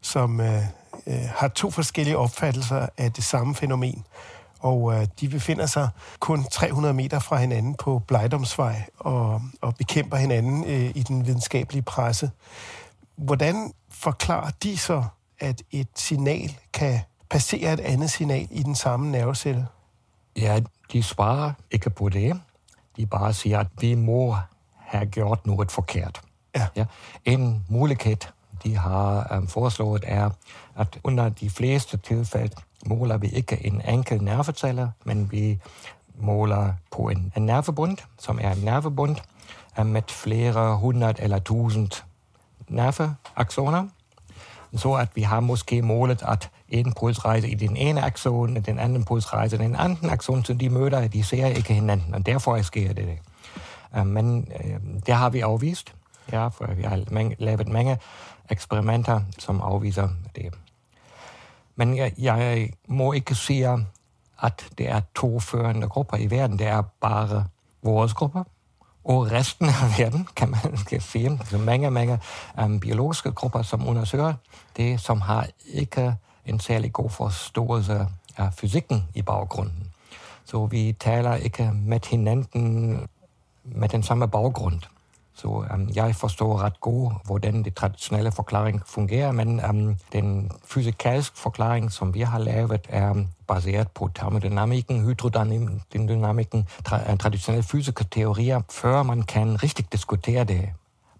som 0.00 0.40
øh, 0.40 0.62
øh, 1.06 1.28
har 1.36 1.48
to 1.48 1.70
forskellige 1.70 2.18
opfattelser 2.18 2.88
af 2.98 3.12
det 3.12 3.24
samme 3.24 3.54
fænomen 3.54 4.04
og 4.62 4.94
øh, 4.94 5.06
de 5.20 5.28
befinder 5.28 5.66
sig 5.66 5.88
kun 6.20 6.44
300 6.44 6.94
meter 6.94 7.18
fra 7.18 7.36
hinanden 7.36 7.74
på 7.74 7.98
Blejdomsvej 7.98 8.82
og, 8.98 9.42
og 9.60 9.74
bekæmper 9.76 10.16
hinanden 10.16 10.64
øh, 10.64 10.90
i 10.94 11.02
den 11.02 11.26
videnskabelige 11.26 11.82
presse. 11.82 12.30
Hvordan 13.16 13.72
forklarer 13.90 14.50
de 14.62 14.78
så, 14.78 15.04
at 15.40 15.62
et 15.70 15.88
signal 15.94 16.56
kan 16.72 17.00
passere 17.30 17.72
et 17.72 17.80
andet 17.80 18.10
signal 18.10 18.48
i 18.50 18.62
den 18.62 18.74
samme 18.74 19.10
nervecelle? 19.10 19.66
Ja, 20.36 20.60
de 20.92 21.02
svarer 21.02 21.52
ikke 21.70 21.90
på 21.90 22.08
det. 22.08 22.40
De 22.96 23.06
bare 23.06 23.32
siger, 23.32 23.60
at 23.60 23.66
vi 23.80 23.94
må 23.94 24.36
have 24.92 25.06
gjort 25.06 25.46
noget 25.46 25.70
forkert. 25.70 26.20
Ja. 26.56 26.66
Ja. 26.76 26.84
En 27.24 27.64
mulighed, 27.68 28.16
de 28.64 28.76
har 28.76 29.36
um, 29.36 29.46
foreslået, 29.48 30.04
er, 30.06 30.30
at 30.76 30.98
under 31.04 31.28
de 31.28 31.50
fleste 31.50 31.96
tilfælde 31.96 32.54
måler 32.86 33.16
vi 33.16 33.28
ikke 33.28 33.66
en 33.66 33.82
enkel 33.88 34.22
nerveceller, 34.22 34.88
men 35.04 35.32
vi 35.32 35.58
måler 36.18 36.72
på 36.90 37.08
en, 37.08 37.32
en 37.36 37.46
nervebund, 37.46 37.98
som 38.18 38.38
er 38.42 38.52
en 38.52 38.58
nervebund 38.58 39.16
øh, 39.78 39.86
med 39.86 40.02
flere 40.08 40.76
hundrede 40.76 41.22
eller 41.22 41.38
tusind 41.38 41.90
nerveaksoner, 42.68 43.88
så 44.76 44.92
at 44.92 45.08
vi 45.14 45.22
har 45.22 45.40
måske 45.40 45.82
målet, 45.82 46.22
at 46.28 46.50
en 46.68 46.92
pulsrejse 46.92 47.48
i 47.48 47.54
den 47.54 47.76
ene 47.76 48.02
akson, 48.02 48.54
den 48.54 48.78
anden 48.78 49.04
pulsrejse 49.04 49.56
i 49.56 49.58
den 49.58 49.76
anden 49.76 50.10
akson, 50.10 50.44
så 50.44 50.54
de 50.54 50.70
møder, 50.70 51.08
de 51.08 51.24
ser 51.24 51.46
ikke 51.46 51.74
hinanden, 51.74 52.14
og 52.14 52.26
derfor 52.26 52.62
sker 52.62 52.92
det. 52.92 53.18
Men 54.04 54.52
øh, 54.64 54.80
det 55.06 55.14
har 55.14 55.30
vi 55.30 55.40
afvist, 55.40 55.94
ja, 56.32 56.48
for 56.48 56.74
vi 56.74 56.82
har 56.82 57.04
lavet 57.38 57.68
mange 57.68 57.98
eksperimenter, 58.50 59.20
som 59.38 59.60
afviser 59.60 60.08
det. 60.36 60.54
Men 61.76 61.96
jeg, 61.96 62.12
jeg 62.18 62.70
må 62.88 63.12
ikke 63.12 63.34
sige, 63.34 63.86
at 64.42 64.66
det 64.78 64.90
er 64.90 65.00
to 65.14 65.40
førende 65.40 65.88
grupper 65.88 66.16
i 66.16 66.30
verden. 66.30 66.58
Det 66.58 66.66
er 66.66 66.82
bare 67.00 67.44
vores 67.82 68.14
grupper. 68.14 68.44
Og 69.04 69.32
resten 69.32 69.66
af 69.68 69.98
verden, 69.98 70.28
kan 70.36 70.50
man 70.50 70.78
sige, 71.00 71.40
så 71.44 71.58
mange, 71.58 71.90
mange 71.90 72.18
um, 72.62 72.80
biologiske 72.80 73.32
grupper, 73.32 73.62
som 73.62 73.88
undersøger 73.88 74.34
det, 74.76 75.00
som 75.00 75.20
har 75.20 75.46
ikke 75.66 76.14
en 76.46 76.60
særlig 76.60 76.92
god 76.92 77.10
forståelse 77.10 78.06
af 78.36 78.54
fysikken 78.54 79.04
i 79.14 79.22
baggrunden. 79.22 79.92
Så 80.44 80.66
vi 80.66 80.96
taler 81.00 81.34
ikke 81.34 81.70
med 81.72 82.00
hinanden 82.10 83.00
med 83.64 83.88
den 83.88 84.02
samme 84.02 84.28
baggrund. 84.28 84.80
Så 85.34 85.48
um, 85.48 85.88
jeg 85.94 86.16
forstår 86.16 86.58
ret 86.62 86.80
godt, 86.80 87.14
hvordan 87.24 87.62
det 87.62 87.74
traditionelle 87.74 88.32
forklaring 88.32 88.82
fungerer, 88.86 89.32
men 89.32 89.64
um, 89.70 89.96
den 90.12 90.50
fysikalske 90.64 91.38
forklaring, 91.38 91.92
som 91.92 92.14
vi 92.14 92.20
har 92.20 92.38
lavet, 92.38 92.86
er 92.88 93.10
øhm, 93.10 93.28
baseret 93.46 93.90
på 93.90 94.10
termodynamikken, 94.14 95.04
hydrodynamikken, 95.04 96.68
tra- 96.88 97.10
øh, 97.12 97.18
traditionelle 97.18 97.62
fysiske 97.62 98.04
teorier. 98.04 98.60
Før 98.70 99.02
man 99.02 99.22
kan 99.22 99.62
rigtig 99.62 99.92
diskutere 99.92 100.44
det, 100.44 100.68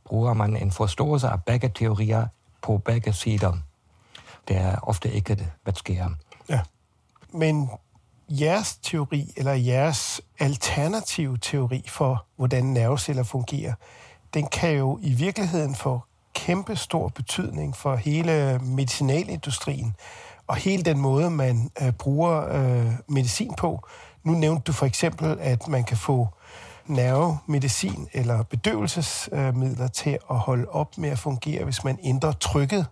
bruger 0.05 0.35
man 0.35 0.57
en 0.57 0.71
forståelse 0.71 1.29
af 1.29 1.43
begge 1.45 1.71
teorier 1.75 2.27
på 2.63 2.79
begge 2.79 3.13
sider. 3.13 3.53
Det 4.49 4.57
er 4.57 4.77
ofte 4.83 5.13
ikke 5.13 5.35
det, 5.35 5.51
hvad 5.63 5.75
sker. 5.75 6.09
Ja. 6.49 6.61
Men 7.33 7.71
jeres 8.41 8.77
teori, 8.77 9.33
eller 9.37 9.53
jeres 9.53 10.21
alternative 10.39 11.39
teori 11.39 11.85
for, 11.89 12.25
hvordan 12.37 12.65
nerveceller 12.65 13.23
fungerer, 13.23 13.75
den 14.35 14.47
kan 14.47 14.77
jo 14.77 14.99
i 15.03 15.13
virkeligheden 15.13 15.75
få 15.75 16.01
kæmpe 16.35 16.77
stor 16.77 17.09
betydning 17.09 17.77
for 17.77 17.97
hele 17.97 18.61
medicinalindustrien 18.63 19.97
og 20.47 20.57
hele 20.57 20.83
den 20.83 20.99
måde, 20.99 21.31
man 21.31 21.71
øh, 21.83 21.93
bruger 21.93 22.49
øh, 22.49 22.93
medicin 23.09 23.55
på. 23.59 23.81
Nu 24.25 24.33
nævnte 24.33 24.63
du 24.63 24.73
for 24.73 24.87
eksempel, 24.87 25.37
at 25.41 25.69
man 25.69 25.85
kan 25.85 25.97
få 25.97 26.29
nervemedicin 26.87 28.09
eller 28.13 28.43
bedøvelsesmidler 28.43 29.89
til 29.89 30.19
at 30.31 30.37
holde 30.39 30.69
op 30.69 30.99
med 30.99 31.11
at 31.11 31.19
fungere, 31.19 31.65
hvis 31.65 31.85
man 31.85 31.99
ændrer 32.03 32.33
trykket. 32.33 32.87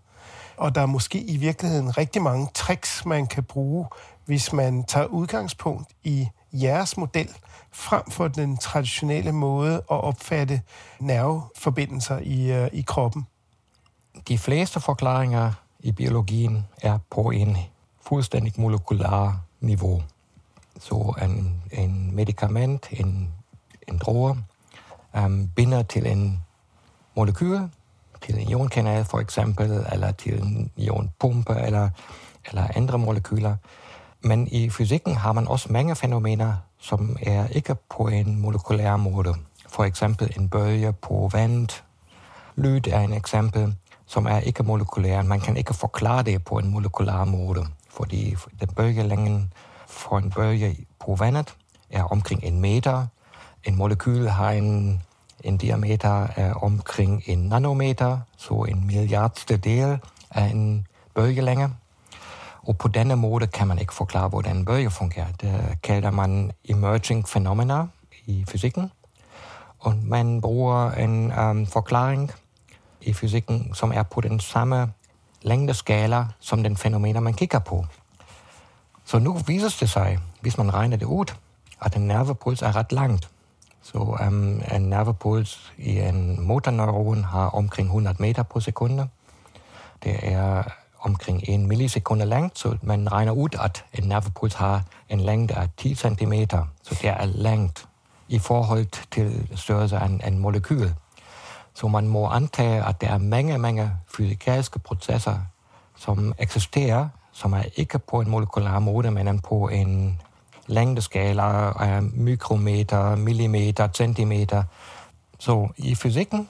Og 0.60 0.74
der 0.74 0.80
er 0.80 0.86
måske 0.86 1.20
i 1.20 1.36
virkeligheden 1.36 1.98
rigtig 1.98 2.22
mange 2.22 2.48
tricks, 2.54 3.06
man 3.06 3.26
kan 3.26 3.44
bruge, 3.44 3.86
hvis 4.24 4.52
man 4.52 4.84
tager 4.84 5.06
udgangspunkt 5.06 5.88
i 6.04 6.28
jeres 6.52 6.96
model, 6.96 7.28
frem 7.72 8.10
for 8.10 8.28
den 8.28 8.56
traditionelle 8.56 9.32
måde 9.32 9.74
at 9.74 9.82
opfatte 9.88 10.62
nerveforbindelser 10.98 12.18
i, 12.18 12.62
uh, 12.62 12.68
i 12.72 12.82
kroppen? 12.82 13.26
De 14.28 14.38
fleste 14.38 14.80
forklaringer 14.80 15.52
i 15.80 15.92
biologien 15.92 16.66
er 16.82 16.98
på 17.10 17.30
en 17.30 17.56
fuldstændig 18.00 18.52
molekular 18.56 19.40
niveau. 19.60 20.02
Så 20.80 21.14
en, 21.22 21.62
en 21.72 22.16
medicament, 22.16 22.88
en, 22.90 23.28
en 23.88 23.98
droge, 23.98 24.36
um, 25.14 25.48
binder 25.56 25.82
til 25.82 26.06
en 26.06 26.44
molekyl, 27.16 27.60
til 28.22 28.34
en 28.34 28.48
ionkanal 28.48 29.04
for 29.04 29.18
eksempel, 29.18 29.86
eller 29.92 30.12
til 30.12 30.42
en 30.42 30.70
ionpumpe, 30.76 31.54
eller, 31.54 31.88
eller 32.48 32.66
andre 32.76 32.98
molekyler. 32.98 33.56
Men 34.20 34.48
i 34.48 34.70
fysikken 34.70 35.14
har 35.14 35.32
man 35.32 35.48
også 35.48 35.72
mange 35.72 35.96
fænomener, 35.96 36.52
som 36.78 37.16
er 37.22 37.46
ikke 37.46 37.76
på 37.90 38.08
en 38.08 38.40
molekylær 38.40 38.96
måde. 38.96 39.34
For 39.68 39.84
eksempel 39.84 40.32
en 40.36 40.48
bølge 40.48 40.92
på 40.92 41.30
vand. 41.32 41.68
Lyd 42.56 42.88
er 42.90 43.00
en 43.00 43.12
eksempel, 43.12 43.74
som 44.06 44.26
er 44.26 44.38
ikke 44.38 44.62
molekylær. 44.62 45.22
Man 45.22 45.40
kan 45.40 45.56
ikke 45.56 45.74
forklare 45.74 46.22
det 46.22 46.44
på 46.44 46.58
en 46.58 46.70
molekylær 46.70 47.24
måde, 47.24 47.66
fordi 47.90 48.36
den 48.60 48.68
bølgelængden 48.68 49.52
for 49.88 50.18
en 50.18 50.30
bølge 50.30 50.76
på 51.00 51.14
vandet 51.14 51.54
er 51.90 52.02
omkring 52.02 52.44
en 52.44 52.60
meter. 52.60 53.06
En 53.64 53.76
molekyl 53.76 54.26
har 54.26 54.50
en, 54.50 55.02
en 55.44 55.56
diameter 55.56 56.26
af 56.36 56.52
omkring 56.62 57.22
en 57.26 57.38
nanometer, 57.38 58.18
så 58.36 58.54
en 58.54 58.86
milliardste 58.86 59.56
del 59.56 59.98
af 60.30 60.44
en 60.44 60.86
bølgelænge. 61.14 61.68
Og 62.62 62.78
på 62.78 62.88
denne 62.88 63.16
måde 63.16 63.46
kan 63.46 63.68
man 63.68 63.78
ikke 63.78 63.94
forklare, 63.94 64.28
hvordan 64.28 64.56
en 64.56 64.64
bølge 64.64 64.90
fungerer. 64.90 65.32
Det 65.40 65.78
kalder 65.82 66.48
emerging 66.64 67.26
phenomena 67.26 67.86
i 68.26 68.44
fysikken. 68.48 68.90
Og 69.78 69.94
man 70.02 70.40
bruger 70.40 70.90
en 70.90 71.32
um, 71.38 71.66
forklaring, 71.66 72.30
i 73.00 73.12
fysikken, 73.12 73.74
som 73.74 73.92
er 73.92 74.02
på 74.02 74.20
den 74.20 74.40
samme 74.40 74.92
længdeskala 75.42 76.26
som 76.40 76.62
den 76.62 76.76
fænomener, 76.76 77.20
man 77.20 77.34
kigger 77.34 77.58
på. 77.58 77.86
Så 79.04 79.18
nu 79.18 79.32
viser 79.32 79.76
det 79.80 79.90
sig, 79.90 80.18
hvis 80.40 80.58
man 80.58 80.74
regner 80.74 80.96
det 80.96 81.06
ud, 81.06 81.34
at 81.82 81.96
en 81.96 82.06
nervepuls 82.06 82.62
er 82.62 82.76
ret 82.76 82.92
langt. 82.92 83.30
Så 83.82 83.98
um, 83.98 84.62
en 84.74 84.82
nervepuls 84.82 85.72
i 85.78 85.98
en 85.98 86.46
motorneuron 86.46 87.24
har 87.24 87.48
omkring 87.48 87.86
100 87.86 88.16
meter 88.18 88.42
på 88.42 88.60
sekunde. 88.60 89.08
Det 90.04 90.18
er 90.22 90.62
omkring 91.00 91.42
en 91.48 91.66
millisekunde 91.66 92.24
langt, 92.24 92.58
så 92.58 92.76
man 92.82 93.12
regner 93.12 93.32
ud, 93.32 93.48
at 93.60 93.84
en 93.92 94.08
nervepuls 94.08 94.54
har 94.54 94.82
en 95.08 95.20
længde 95.20 95.54
af 95.54 95.68
10 95.76 95.94
cm, 95.94 96.32
så 96.82 96.94
det 97.02 97.04
er 97.04 97.24
langt 97.24 97.88
i 98.28 98.38
forhold 98.38 98.86
til 99.10 99.48
størrelse 99.54 99.96
af 99.96 100.06
en, 100.06 100.20
en 100.26 100.38
molekyl. 100.38 100.88
Så 101.74 101.88
man 101.88 102.08
må 102.08 102.28
antage, 102.28 102.84
at 102.84 103.00
der 103.00 103.08
er 103.08 103.18
mange, 103.18 103.58
mange 103.58 103.92
fysikalske 104.16 104.78
processer, 104.78 105.38
som 105.96 106.34
eksisterer, 106.38 107.08
som 107.32 107.52
er 107.52 107.62
ikke 107.76 107.98
på 107.98 108.20
en 108.20 108.30
molekylær 108.30 108.78
måde, 108.78 109.10
men 109.10 109.38
på 109.38 109.68
en 109.68 110.20
længdeskala 110.70 111.42
af 111.72 112.02
mikrometer, 112.02 113.16
millimeter, 113.16 113.88
centimeter. 113.94 114.62
Så 115.38 115.68
i 115.76 115.94
fysikken, 115.94 116.48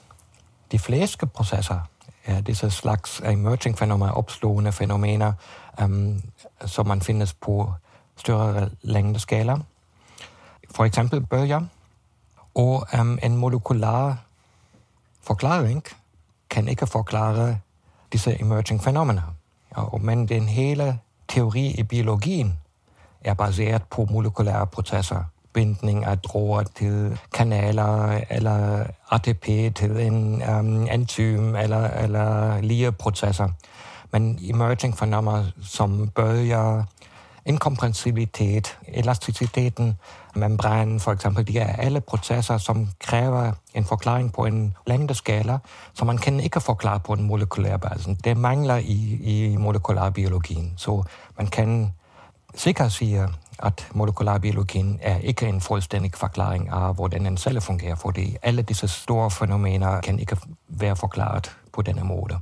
de 0.71 0.79
fleste 0.79 1.25
processer 1.25 1.79
er 2.25 2.41
disse 2.41 2.69
slags 2.69 3.21
emerging 3.25 3.77
fænomener, 3.77 4.11
opslående 4.11 4.71
fænomener, 4.71 5.33
um, 5.83 6.21
som 6.65 6.87
man 6.87 7.01
findes 7.01 7.33
på 7.33 7.73
større 8.17 8.69
længdeskala. 8.81 9.57
For 10.75 10.85
eksempel 10.85 11.25
bølger. 11.25 11.61
Og 12.55 12.87
um, 12.99 13.19
en 13.23 13.37
molekylær 13.37 14.13
forklaring 15.21 15.83
kan 16.49 16.67
ikke 16.67 16.87
forklare 16.87 17.57
disse 18.13 18.41
emerging 18.41 18.83
fænomener. 18.83 19.35
Og, 19.71 20.01
men 20.01 20.27
den 20.27 20.49
hele 20.49 20.99
teori 21.27 21.67
i 21.67 21.83
biologien 21.83 22.60
er 23.23 23.33
baseret 23.33 23.83
på 23.83 24.07
molekylære 24.11 24.67
processer. 24.67 25.23
Bindning 25.53 26.05
af 26.05 26.19
droger 26.19 26.63
til 26.63 27.19
kanaler, 27.33 28.19
eller 28.29 28.83
ATP 29.11 29.45
til 29.75 29.99
en 29.99 30.41
øhm, 30.41 30.75
um, 30.75 30.87
enzym, 30.91 31.55
eller, 31.55 31.87
eller 31.87 32.61
lige-processer. 32.61 33.49
Men 34.11 34.39
emerging 34.41 34.97
fornemmer 34.97 35.43
som 35.61 36.09
bølger, 36.15 36.83
inkompressibilitet, 37.45 38.77
elasticiteten, 38.87 39.97
membranen 40.35 40.99
for 40.99 41.11
eksempel, 41.11 41.47
de 41.47 41.59
er 41.59 41.75
alle 41.75 42.01
processer, 42.01 42.57
som 42.57 42.87
kræver 42.99 43.51
en 43.73 43.85
forklaring 43.85 44.33
på 44.33 44.45
en 44.45 44.75
længdeskala, 44.87 45.57
som 45.93 46.07
man 46.07 46.17
kan 46.17 46.39
ikke 46.39 46.59
forklare 46.59 46.99
på 46.99 47.13
en 47.13 47.23
molekylær 47.23 47.77
basis. 47.77 48.17
Det 48.23 48.37
mangler 48.37 48.75
i, 48.77 49.19
i 49.23 49.55
molekylærbiologien, 49.57 50.73
så 50.77 51.03
man 51.37 51.47
kan 51.47 51.93
Sikker 52.55 52.87
siger, 52.87 53.27
at 53.59 53.87
molekylærbiologien 53.93 54.99
er 55.01 55.17
ikke 55.17 55.47
en 55.47 55.61
fuldstændig 55.61 56.11
forklaring 56.15 56.69
af, 56.69 56.95
hvordan 56.95 57.25
en 57.25 57.37
celle 57.37 57.61
fungerer, 57.61 57.95
fordi 57.95 58.37
alle 58.41 58.61
disse 58.61 58.87
store 58.87 59.31
fænomener 59.31 60.01
kan 60.01 60.19
ikke 60.19 60.37
være 60.67 60.95
forklaret 60.95 61.57
på 61.73 61.81
denne 61.81 62.03
måde. 62.03 62.39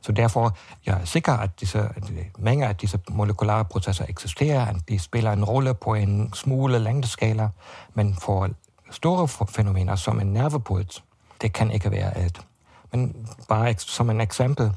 Så 0.00 0.12
derfor 0.12 0.56
jeg 0.86 1.00
er 1.00 1.04
sikker, 1.04 1.32
at 1.32 1.60
disse, 1.60 1.78
at 1.78 2.10
mange 2.38 2.66
af 2.66 2.76
disse 2.76 2.98
molekylære 3.08 3.64
processer 3.64 4.04
eksisterer, 4.08 4.66
at 4.66 4.76
de 4.88 4.98
spiller 4.98 5.32
en 5.32 5.44
rolle 5.44 5.74
på 5.74 5.94
en 5.94 6.32
smule 6.34 6.78
længdeskala, 6.78 7.48
men 7.94 8.16
for 8.20 8.48
store 8.90 9.28
fænomener 9.28 9.96
som 9.96 10.20
en 10.20 10.32
nervepuls, 10.32 11.04
det 11.40 11.52
kan 11.52 11.70
ikke 11.70 11.90
være 11.90 12.16
alt. 12.16 12.40
Men 12.92 13.28
bare 13.48 13.74
som 13.78 14.10
en 14.10 14.20
eksempel, 14.20 14.72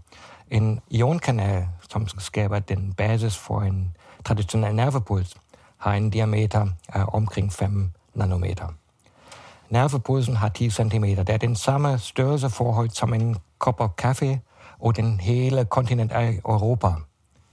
en 0.51 0.79
ionkanal, 0.91 1.67
som 1.89 2.07
skaber 2.07 2.59
den 2.59 2.93
basis 2.93 3.37
for 3.37 3.61
en 3.61 3.96
traditionel 4.27 4.75
nervepuls, 4.75 5.35
har 5.77 5.93
en 5.93 6.09
diameter 6.09 6.67
af 6.89 7.05
omkring 7.13 7.53
5 7.53 7.91
nanometer. 8.13 8.67
Nervepulsen 9.69 10.35
har 10.35 10.49
10 10.49 10.69
cm. 10.69 11.03
Det 11.03 11.29
er 11.29 11.37
den 11.37 11.55
samme 11.55 11.99
størrelseforhold 11.99 12.89
som 12.89 13.13
en 13.13 13.37
kop 13.59 13.95
kaffe 13.97 14.39
og 14.79 14.95
den 14.95 15.19
hele 15.19 15.65
kontinent 15.65 16.11
af 16.11 16.39
Europa. 16.45 16.87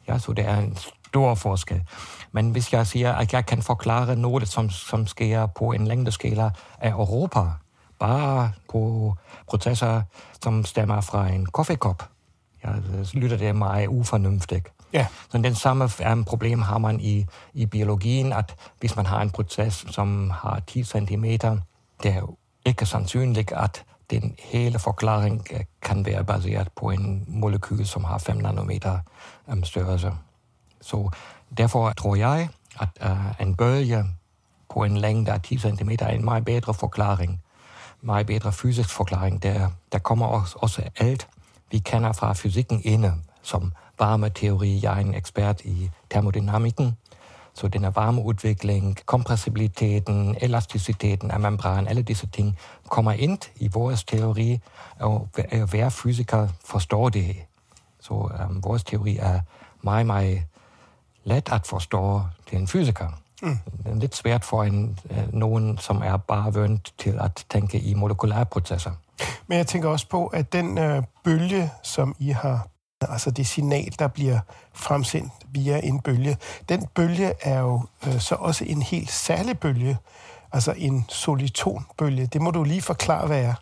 Ja, 0.09 0.19
så 0.19 0.33
det 0.33 0.45
er 0.49 0.59
en 0.59 0.77
stor 1.09 1.35
forskel. 1.35 1.83
Men 2.33 2.51
hvis 2.51 2.73
jeg 2.73 2.87
siger, 2.87 3.13
at 3.13 3.33
jeg 3.33 3.47
kan 3.47 3.63
forklare 3.63 4.17
noget, 4.17 4.49
som, 4.49 4.71
som 4.71 5.07
sker 5.07 5.47
på 5.47 5.73
en 5.73 5.87
længdeskala 5.87 6.51
af 6.81 6.91
Europa, 6.91 7.41
bare 7.99 8.53
på 8.71 9.15
processer, 9.47 10.03
som 10.43 10.65
stammer 10.65 11.01
fra 11.01 11.29
en 11.29 11.47
kaffekop, 11.47 12.09
ja, 12.65 12.69
så 13.05 13.19
lytter 13.19 13.37
det 13.37 13.57
meget 13.57 13.89
ufornuftigt. 13.89 14.69
Så 15.31 15.39
den 15.39 15.55
samme 15.55 15.89
um, 16.13 16.25
problem 16.25 16.63
har 16.63 16.79
man 16.79 17.01
i, 17.01 17.27
i 17.55 17.67
biologien, 17.67 18.33
at 18.33 18.55
man 18.97 19.07
har 19.07 19.23
en 19.23 19.31
proces, 19.31 19.85
som 19.91 20.31
har 20.31 20.61
10 20.67 20.85
cm, 20.85 21.25
det 22.03 22.15
er 22.15 22.35
ikke 22.67 22.87
sandsynligt, 22.87 23.53
den 24.11 24.35
hele 24.39 24.79
forklaring 24.79 25.47
øh, 25.53 25.61
kan 25.83 26.07
være 26.07 26.25
baseret 26.25 26.69
på 26.77 26.91
en 26.91 27.25
molekyl, 27.27 27.87
som 27.87 28.05
har 28.05 28.19
5 28.19 28.37
nanometer 28.37 28.99
um, 29.47 29.65
størrelse. 29.65 30.13
Så 30.81 31.11
derfor 31.59 31.93
tror 31.93 32.17
jeg, 32.17 32.49
at 32.81 33.11
uh, 33.11 33.47
en 33.47 33.55
bølge 33.55 34.05
på 34.75 34.85
en 34.85 34.97
længde 34.97 35.33
af 35.33 35.41
10 35.41 35.59
cm 35.59 35.91
er 36.01 36.09
en 36.09 36.25
meget 36.25 36.45
bedre 36.45 36.75
forklaring, 36.75 37.43
meget 38.01 38.27
bedre 38.27 38.53
fysisk 38.53 38.91
forklaring. 38.91 39.43
Der, 39.43 39.71
der 39.93 39.99
kommer 39.99 40.27
også, 40.27 40.57
også 40.61 40.83
alt, 40.97 41.29
vi 41.71 41.79
kender 41.79 42.13
fra 42.13 42.33
fysikken 42.33 42.81
inde, 42.85 43.15
som 43.43 43.73
varmeteori. 43.99 44.81
Jeg 44.83 44.93
er 44.93 45.01
en 45.01 45.15
ekspert 45.15 45.61
i 45.65 45.91
termodynamikken, 46.11 46.97
så 47.55 47.69
denne 47.69 47.97
varmeudvikling, 47.97 48.99
kompressibiliteten, 49.07 50.37
elasticiteten 50.41 51.31
af 51.31 51.41
membran, 51.41 51.89
alle 51.89 52.03
disse 52.03 52.27
ting 52.27 52.59
kommer 52.89 53.13
ind 53.13 53.39
i 53.57 53.69
vores 53.69 54.05
teori, 54.05 54.61
og 55.01 55.29
hver 55.71 55.89
fysiker 55.89 56.49
forstår 56.65 57.09
det. 57.09 57.37
Så 58.01 58.15
um, 58.15 58.65
vores 58.65 58.85
teori 58.85 59.17
er 59.17 59.41
meget, 59.83 60.07
meget 60.07 60.43
let 61.25 61.53
at 61.53 61.67
forstå 61.67 62.23
til 62.49 62.59
en 62.59 62.67
fysiker. 62.69 63.09
Mm. 63.43 63.59
Det 63.85 63.93
er 63.93 63.95
lidt 63.95 64.17
svært 64.17 64.45
for 64.45 64.65
en, 64.65 64.99
uh, 65.11 65.35
nogen, 65.35 65.79
som 65.79 66.03
er 66.05 66.17
bare 66.17 66.55
vant 66.55 66.93
til 66.99 67.19
at 67.21 67.45
tænke 67.51 67.81
i 67.81 67.95
molekylære 67.95 68.47
processer. 68.47 68.91
Men 69.47 69.59
jeg 69.59 69.67
tænker 69.67 69.89
også 69.89 70.09
på, 70.09 70.27
at 70.27 70.53
den 70.53 70.79
øh, 70.79 71.03
bølge, 71.25 71.71
som 71.83 72.17
I 72.19 72.31
har 72.31 72.67
altså 73.07 73.31
det 73.31 73.47
signal, 73.47 73.95
der 73.99 74.09
bliver 74.09 74.41
fremsendt 74.73 75.33
via 75.49 75.81
en 75.83 76.01
bølge. 76.01 76.37
Den 76.69 76.87
bølge 76.95 77.33
er 77.41 77.61
jo 77.61 77.83
øh, 78.07 78.21
så 78.21 78.35
også 78.35 78.65
en 78.65 78.83
helt 78.83 79.11
særlig 79.11 79.59
bølge, 79.59 79.97
altså 80.53 80.75
en 80.77 81.05
solitonbølge. 81.09 82.27
Det 82.27 82.43
må 82.43 82.51
du 82.51 82.63
lige 82.63 82.83
forklare, 82.83 83.27
hvad 83.27 83.45
er. 83.45 83.55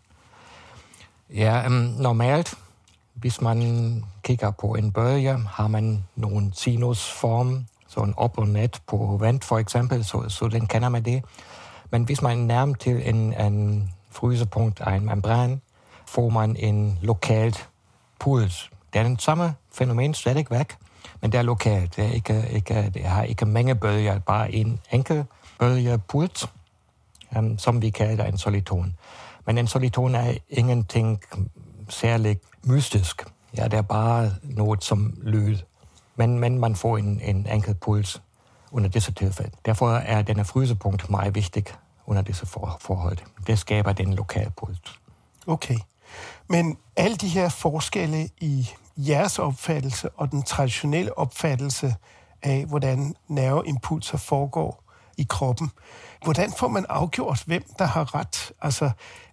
Ja, 1.35 1.67
um, 1.67 1.73
normalt, 1.99 2.55
hvis 3.15 3.41
man 3.41 4.05
kigger 4.23 4.51
på 4.51 4.75
en 4.75 4.93
bølge, 4.93 5.39
har 5.39 5.69
man 5.69 6.05
nogle 6.17 6.51
sinusform, 6.55 7.67
så 7.89 8.01
en 8.01 8.15
op 8.17 8.39
og 8.39 8.49
ned 8.49 8.69
på 8.87 9.17
vand 9.21 9.41
for 9.41 9.59
eksempel, 9.59 10.05
så, 10.05 10.29
så 10.29 10.49
den 10.49 10.67
kender 10.67 10.89
man 10.89 11.05
det. 11.05 11.25
Men 11.91 12.05
hvis 12.05 12.23
man 12.23 12.39
nærmer 12.39 12.75
til 12.75 13.09
en, 13.09 13.41
en 13.41 13.91
frysepunkt 14.11 14.81
en 14.81 15.05
membran, 15.05 15.61
får 16.07 16.29
man 16.29 16.57
en 16.57 16.99
lokalt 17.03 17.69
puls, 18.19 18.71
det 18.93 18.99
er 18.99 19.03
den 19.03 19.19
samme 19.19 19.55
fænomen 19.73 20.15
stadig 20.15 20.47
væk, 20.51 20.77
men 21.21 21.33
det 21.33 21.39
er 21.39 21.43
lokalt. 21.43 21.97
Det, 21.97 22.05
er 22.05 22.11
ikke, 22.11 22.49
ikke, 22.51 22.91
det 22.95 23.05
har 23.05 23.23
ikke 23.23 23.47
mange 23.47 23.75
bølger, 23.75 24.19
bare 24.19 24.53
en 24.53 24.81
enkelt 24.91 25.27
bølgepult, 25.59 26.51
um, 27.37 27.59
som 27.59 27.83
vi 27.83 27.91
kalder 27.91 28.25
en 28.25 28.39
soliton. 28.39 28.95
Men 29.47 29.59
en 29.59 29.67
soliton 29.67 30.15
er 30.15 30.35
ingenting 30.49 31.21
særligt 31.89 32.41
mystisk. 32.65 33.25
Ja, 33.57 33.65
det 33.65 33.75
er 33.75 33.83
bare 33.83 34.31
noget 34.43 34.85
som 34.85 35.15
lyd. 35.23 35.57
Men, 36.17 36.39
men 36.39 36.59
man 36.59 36.77
får 36.77 36.99
en, 36.99 37.21
en 37.21 37.47
enkelt 37.47 37.81
puls 37.81 38.23
under 38.71 38.89
disse 38.89 39.13
tilfælde. 39.13 39.51
Derfor 39.65 39.91
er 39.91 40.23
denne 40.23 40.45
frysepunkt 40.45 41.11
meget 41.11 41.35
vigtig 41.35 41.65
under 42.07 42.23
disse 42.23 42.47
for, 42.47 42.77
forhold. 42.81 43.19
Det 43.47 43.59
skaber 43.59 43.93
den 43.93 44.15
lokale 44.15 44.51
puls. 44.57 45.01
Okay. 45.47 45.79
Men 46.49 46.79
alle 46.97 47.17
de 47.17 47.29
her 47.29 47.49
forskelle 47.49 48.29
i 48.41 48.69
jeres 48.97 49.39
opfattelse 49.39 50.11
og 50.11 50.31
den 50.31 50.43
traditionelle 50.43 51.19
opfattelse 51.19 51.95
af, 52.43 52.65
hvordan 52.65 53.15
nerveimpulser 53.29 54.19
foregår 54.19 54.83
i 55.19 55.27
kroppen. 55.29 55.71
Hvordan 56.25 56.53
får 56.53 56.69
man 56.69 56.87
afgjort, 56.89 57.43
hvem 57.47 57.65
der 57.79 57.85
har 57.85 58.15
ret? 58.15 58.53
Altså, 58.63 58.91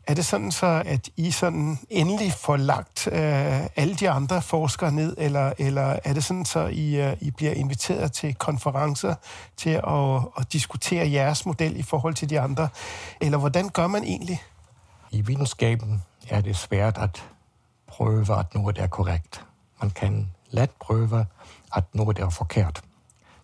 er 0.08 0.14
det 0.14 0.26
sådan 0.26 0.52
så, 0.52 0.84
at 0.86 1.10
I 1.18 1.32
sådan 1.32 1.80
endelig 1.90 2.34
får 2.34 2.58
lagt 2.58 3.08
øh, 3.12 3.66
alle 3.76 3.96
de 3.96 4.10
andre 4.10 4.42
forskere 4.42 4.92
ned, 4.92 5.16
eller, 5.18 5.54
eller 5.58 6.00
er 6.04 6.14
det 6.14 6.24
sådan 6.24 6.46
så, 6.46 6.68
I, 6.68 6.96
øh, 6.96 7.18
I 7.22 7.32
bliver 7.32 7.52
inviteret 7.52 8.12
til 8.12 8.36
konferencer 8.36 9.16
til 9.58 9.70
at, 9.70 10.22
at 10.38 10.54
diskutere 10.54 11.12
jeres 11.12 11.46
model 11.46 11.78
i 11.78 11.82
forhold 11.82 12.14
til 12.14 12.30
de 12.30 12.40
andre? 12.40 12.70
Eller 13.22 13.38
hvordan 13.38 13.70
gør 13.70 13.88
man 13.88 14.04
egentlig? 14.04 14.44
I 15.12 15.22
videnskaben 15.22 16.04
er 16.30 16.42
det 16.42 16.58
svært 16.58 16.98
at 16.98 17.24
prøve, 17.88 18.40
at 18.40 18.56
noget 18.56 18.78
er 18.78 18.88
korrekt. 18.88 19.46
Man 19.82 19.90
kan 19.90 20.32
let 20.52 20.70
prøve, 20.80 21.26
at 21.76 21.84
noget 21.94 22.20
er 22.20 22.30
forkert. 22.30 22.82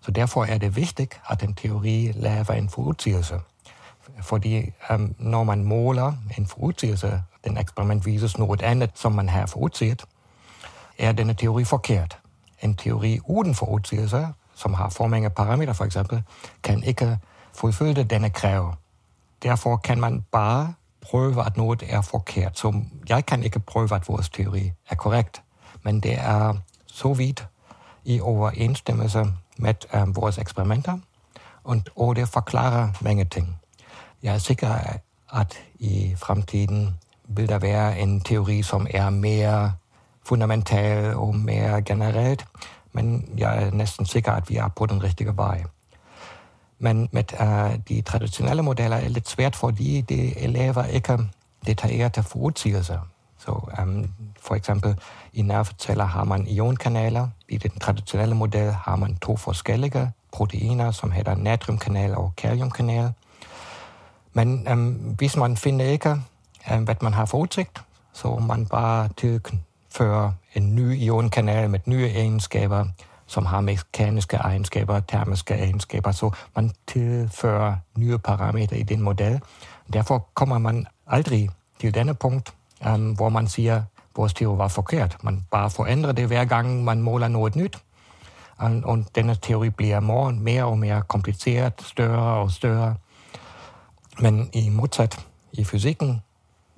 Så 0.01 0.11
derfor 0.11 0.43
er 0.43 0.57
det 0.57 0.75
vigtigt, 0.75 1.21
at 1.29 1.43
en 1.43 1.53
teori 1.53 2.11
laver 2.15 2.51
en 2.51 2.69
forudsigelse. 2.69 3.39
Fordi 4.21 4.71
um, 4.89 5.15
når 5.19 5.43
man 5.43 5.63
måler 5.63 6.13
en 6.37 6.47
forudsigelse, 6.47 7.21
den 7.43 7.57
eksperiment 7.57 8.05
vises 8.05 8.37
noget 8.37 8.61
andet, 8.61 8.91
som 8.95 9.11
man 9.11 9.29
har 9.29 9.45
forudset, 9.45 10.05
er 10.97 11.11
denne 11.11 11.33
teori 11.33 11.63
forkert. 11.63 12.17
En 12.61 12.75
teori 12.75 13.19
uden 13.27 13.55
forudsigelse, 13.55 14.27
som 14.55 14.73
har 14.73 14.89
for 14.89 15.07
mange 15.07 15.29
parametre 15.29 15.73
for 15.73 15.85
eksempel, 15.85 16.23
kan 16.63 16.83
ikke 16.83 17.17
fuldfylde 17.53 18.03
denne 18.03 18.29
krav. 18.29 18.75
Derfor 19.43 19.77
kan 19.77 19.99
man 19.99 20.25
bare 20.31 20.73
prøve, 21.01 21.45
at 21.45 21.57
noget 21.57 21.83
er 21.89 22.01
forkert. 22.01 22.59
Så 22.59 22.81
jeg 23.09 23.25
kan 23.25 23.43
ikke 23.43 23.59
prøve, 23.59 23.95
at 23.95 24.07
vores 24.07 24.29
teori 24.29 24.71
er 24.89 24.95
korrekt, 24.95 25.41
men 25.85 25.99
det 25.99 26.13
er 26.13 26.53
så 26.85 27.13
vidt 27.13 27.47
i 28.05 28.19
overensstemmelse 28.19 29.25
med 29.57 29.73
um, 29.93 30.15
vores 30.15 30.37
eksperimenter, 30.37 30.97
og, 31.63 31.81
og 31.95 32.15
det 32.15 32.27
forklarer 32.27 32.89
mange 33.01 33.25
ting. 33.25 33.61
Jeg 34.23 34.33
er 34.33 34.37
sikker, 34.37 34.69
at 35.33 35.53
i 35.79 36.15
fremtiden 36.17 36.97
vil 37.27 37.49
der 37.49 37.59
være 37.59 37.99
en 37.99 38.21
teori, 38.21 38.61
som 38.61 38.87
er 38.89 39.09
mere 39.09 39.73
fundamental 40.23 41.15
og 41.15 41.35
mere 41.35 41.81
generelt, 41.81 42.45
men 42.93 43.29
jeg 43.37 43.63
er 43.63 43.71
næsten 43.71 44.05
sikker, 44.05 44.31
at 44.31 44.49
vi 44.49 44.55
er 44.55 44.67
på 44.67 44.85
den 44.85 45.03
rigtige 45.03 45.37
vej. 45.37 45.63
Men 46.79 47.09
med 47.11 47.23
uh, 47.41 47.79
de 47.89 48.01
traditionelle 48.01 48.63
modeller 48.63 48.97
er 48.97 49.01
det 49.01 49.11
lidt 49.11 49.29
svært, 49.29 49.55
fordi 49.55 50.01
de 50.01 50.37
elever 50.37 50.83
ikke 50.83 51.19
detaljerte. 51.65 52.23
Så 53.45 53.69
um, 53.81 54.13
for 54.41 54.55
eksempel 54.55 54.95
i 55.33 55.41
nerveceller 55.41 56.05
har 56.05 56.23
man 56.23 56.47
ionkanaler. 56.47 57.27
I 57.49 57.57
den 57.57 57.71
traditionelle 57.79 58.35
model 58.35 58.71
har 58.71 58.95
man 58.95 59.15
to 59.15 59.37
forskellige 59.37 60.11
proteiner, 60.31 60.91
som 60.91 61.11
hedder 61.11 61.35
natriumkanal 61.35 62.15
og 62.15 62.33
kaliumkanal. 62.37 63.13
Men 64.33 64.67
um, 64.71 64.91
hvis 64.91 65.37
man 65.37 65.57
finder 65.57 65.85
ikke, 65.85 66.21
um, 66.73 66.83
hvad 66.83 66.95
man 67.01 67.13
har 67.13 67.25
forudsigt, 67.25 67.83
så 68.13 68.35
man 68.35 68.65
bare 68.65 69.09
tilfører 69.17 70.31
en 70.53 70.75
ny 70.75 71.01
ionkanal 71.01 71.69
med 71.69 71.79
nye 71.85 72.07
egenskaber, 72.07 72.85
som 73.27 73.45
har 73.45 73.61
mekaniske 73.61 74.37
egenskaber, 74.37 74.99
termiske 74.99 75.53
egenskaber, 75.53 76.11
så 76.11 76.31
man 76.55 76.71
tilfører 76.87 77.75
nye 77.97 78.17
parametre 78.17 78.77
i 78.77 78.83
den 78.83 79.01
model. 79.01 79.41
Derfor 79.93 80.27
kommer 80.33 80.57
man 80.57 80.85
aldrig 81.07 81.49
til 81.79 81.93
denne 81.93 82.13
punkt, 82.13 82.53
um, 82.85 83.11
hvor 83.11 83.29
man 83.29 83.47
at 83.47 83.81
vores 84.15 84.33
teori 84.33 84.57
var 84.57 84.67
forkert. 84.67 85.17
Man 85.23 85.45
bare 85.51 85.69
forændrer 85.69 86.11
det 86.11 86.27
hver 86.27 86.45
gang, 86.45 86.83
man 86.83 87.01
måler 87.01 87.27
noget 87.27 87.55
nyt. 87.55 87.77
Og, 88.57 88.81
og 88.83 89.05
denne 89.15 89.35
teori 89.41 89.69
bliver 89.69 89.99
mere, 89.99 90.31
mere 90.31 90.65
og 90.65 90.77
mere 90.77 91.01
kompliceret, 91.01 91.73
større 91.81 92.41
og 92.41 92.51
større. 92.51 92.95
Men 94.19 94.49
i 94.53 94.69
modsat 94.69 95.25
i 95.53 95.63
fysikken 95.63 96.21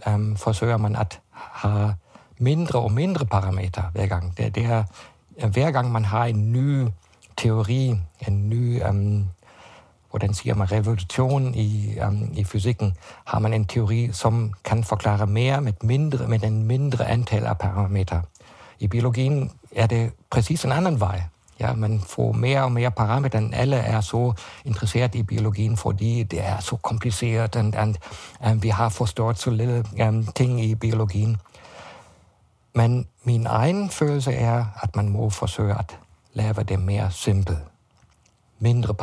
um, 0.08 0.38
forsøger 0.38 0.78
man 0.78 0.96
at 0.96 1.20
have 1.34 1.96
mindre 2.38 2.80
og 2.80 2.91
mindre 2.91 3.26
parametre 3.26 3.89
hver 3.93 4.08
gang. 4.08 4.38
Det, 4.38 4.56
det 4.56 4.65
man 5.91 6.06
har 6.06 6.26
en 6.26 6.52
ny 6.52 6.88
teori, 7.38 8.00
en 8.28 8.50
ny 8.50 8.84
um, 8.89 9.30
man, 10.21 10.71
revolution 10.71 11.56
i, 11.56 11.95
um, 12.08 12.30
i 12.34 12.43
fysikken, 12.43 12.93
har 13.25 13.39
man 13.39 13.53
en 13.53 13.65
teori, 13.65 14.10
som 14.12 14.53
kan 14.63 14.84
forklare 14.84 15.27
mere 15.27 15.62
med, 15.62 15.73
mindre, 15.82 16.27
med 16.27 16.43
en 16.43 16.63
mindre 16.63 17.08
antal 17.08 17.45
af 17.45 17.58
parametre. 17.58 18.21
I 18.80 18.88
biologien 18.88 19.51
er 19.75 19.88
det 19.88 20.12
præcis 20.30 20.65
en 20.65 20.71
anden 20.71 20.99
vej. 20.99 21.21
Ja, 21.60 21.73
man 21.73 21.99
får 21.99 22.32
mere 22.32 22.63
og 22.63 22.71
mere 22.71 22.91
parametre, 22.91 23.39
end 23.39 23.56
alle 23.56 23.75
er 23.75 24.01
så 24.01 24.34
interesseret 24.65 25.15
i 25.15 25.23
biologien, 25.23 25.77
fordi 25.77 26.23
det 26.23 26.45
er 26.45 26.60
så 26.60 26.75
kompliceret, 26.75 27.56
og, 27.56 27.95
og 28.39 28.63
vi 28.63 28.69
har 28.69 28.89
forstået 28.89 29.39
så 29.39 29.49
lille 29.49 29.86
um, 30.08 30.25
ting 30.25 30.63
i 30.63 30.75
biologien. 30.75 31.38
Men 32.75 33.08
min 33.23 33.45
egen 33.45 33.89
følelse 33.89 34.34
er, 34.34 34.65
at 34.82 34.95
man 34.95 35.10
må 35.10 35.30
forsøge 35.30 35.75
at 35.80 35.97
lave 36.34 36.63
det 36.63 36.80
mere 36.80 37.12
simpelt. 37.12 37.60
Mindre 38.60 38.93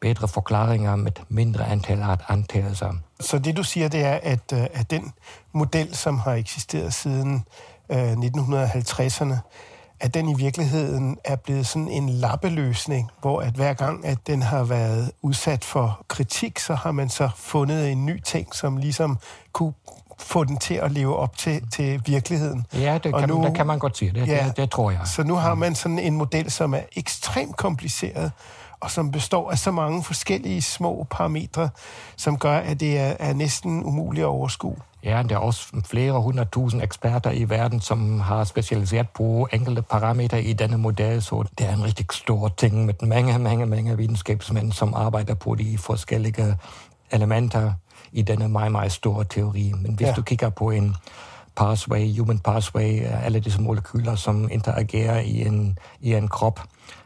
bedre 0.00 0.28
forklaringer 0.28 0.96
med 0.96 1.12
mindre 1.28 1.66
antal 1.68 2.02
af 2.02 2.16
antagelser. 2.28 2.92
Så 3.20 3.38
det 3.38 3.56
du 3.56 3.62
siger, 3.62 3.88
det 3.88 4.04
er, 4.04 4.18
at, 4.22 4.52
øh, 4.52 4.66
at 4.72 4.90
den 4.90 5.12
model, 5.52 5.94
som 5.94 6.18
har 6.18 6.32
eksisteret 6.32 6.94
siden 6.94 7.44
øh, 7.92 8.12
1950'erne, 8.12 9.34
at 10.00 10.14
den 10.14 10.28
i 10.28 10.34
virkeligheden 10.34 11.18
er 11.24 11.36
blevet 11.36 11.66
sådan 11.66 11.88
en 11.88 12.08
lappeløsning, 12.08 13.10
hvor 13.20 13.40
at 13.40 13.52
hver 13.52 13.74
gang, 13.74 14.06
at 14.06 14.26
den 14.26 14.42
har 14.42 14.64
været 14.64 15.12
udsat 15.22 15.64
for 15.64 16.04
kritik, 16.08 16.58
så 16.58 16.74
har 16.74 16.92
man 16.92 17.08
så 17.08 17.28
fundet 17.36 17.92
en 17.92 18.06
ny 18.06 18.20
ting, 18.20 18.54
som 18.54 18.76
ligesom 18.76 19.18
kunne 19.52 19.72
få 20.18 20.44
den 20.44 20.56
til 20.56 20.74
at 20.74 20.92
leve 20.92 21.16
op 21.16 21.36
til, 21.36 21.70
til 21.70 22.02
virkeligheden. 22.06 22.66
Ja, 22.74 22.98
det 23.04 23.14
kan, 23.14 23.28
nu, 23.28 23.44
det 23.44 23.54
kan 23.54 23.66
man 23.66 23.78
godt 23.78 23.96
sige. 23.96 24.12
Det, 24.12 24.28
ja, 24.28 24.44
det, 24.46 24.56
det 24.56 24.70
tror 24.70 24.90
jeg. 24.90 25.00
Så 25.04 25.22
nu 25.22 25.34
har 25.34 25.54
man 25.54 25.74
sådan 25.74 25.98
en 25.98 26.16
model, 26.16 26.50
som 26.50 26.74
er 26.74 26.80
ekstremt 26.96 27.56
kompliceret, 27.56 28.32
og 28.80 28.90
som 28.90 29.10
består 29.10 29.50
af 29.50 29.58
så 29.58 29.70
mange 29.70 30.04
forskellige 30.04 30.62
små 30.62 31.06
parametre, 31.10 31.68
som 32.16 32.38
gør, 32.38 32.56
at 32.58 32.80
det 32.80 32.98
er, 32.98 33.16
er 33.18 33.32
næsten 33.32 33.84
umuligt 33.84 34.24
at 34.24 34.28
overskue. 34.28 34.76
Ja, 35.04 35.22
der 35.28 35.34
er 35.34 35.38
også 35.38 35.66
flere 35.84 36.22
hundredtusind 36.22 36.82
eksperter 36.82 37.30
i 37.30 37.44
verden, 37.44 37.80
som 37.80 38.20
har 38.20 38.44
specialiseret 38.44 39.08
på 39.08 39.48
enkelte 39.52 39.82
parametre 39.82 40.42
i 40.42 40.52
denne 40.52 40.78
model, 40.78 41.22
så 41.22 41.44
det 41.58 41.68
er 41.68 41.74
en 41.74 41.84
rigtig 41.84 42.06
stor 42.12 42.48
ting 42.48 42.86
med 42.86 42.94
mange, 43.02 43.38
mange, 43.38 43.66
mange 43.66 43.96
videnskabsmænd, 43.96 44.72
som 44.72 44.94
arbejder 44.94 45.34
på 45.34 45.54
de 45.54 45.78
forskellige 45.78 46.56
elementer 47.10 47.72
i 48.12 48.22
denne 48.22 48.48
meget, 48.48 48.72
meget 48.72 48.92
store 48.92 49.24
teori. 49.24 49.72
Men 49.82 49.94
hvis 49.94 50.06
ja. 50.06 50.12
du 50.12 50.22
kigger 50.22 50.48
på 50.48 50.70
en 50.70 50.96
pathway, 51.56 52.18
human 52.18 52.38
pathway, 52.38 53.00
øh, 53.00 53.24
alle 53.24 53.40
disse 53.40 53.60
molekyler, 53.60 54.14
som 54.14 54.48
interagerer 54.50 55.20
i 55.20 55.46
en, 55.46 55.78
i 56.00 56.14
en 56.14 56.28
krop, 56.28 56.60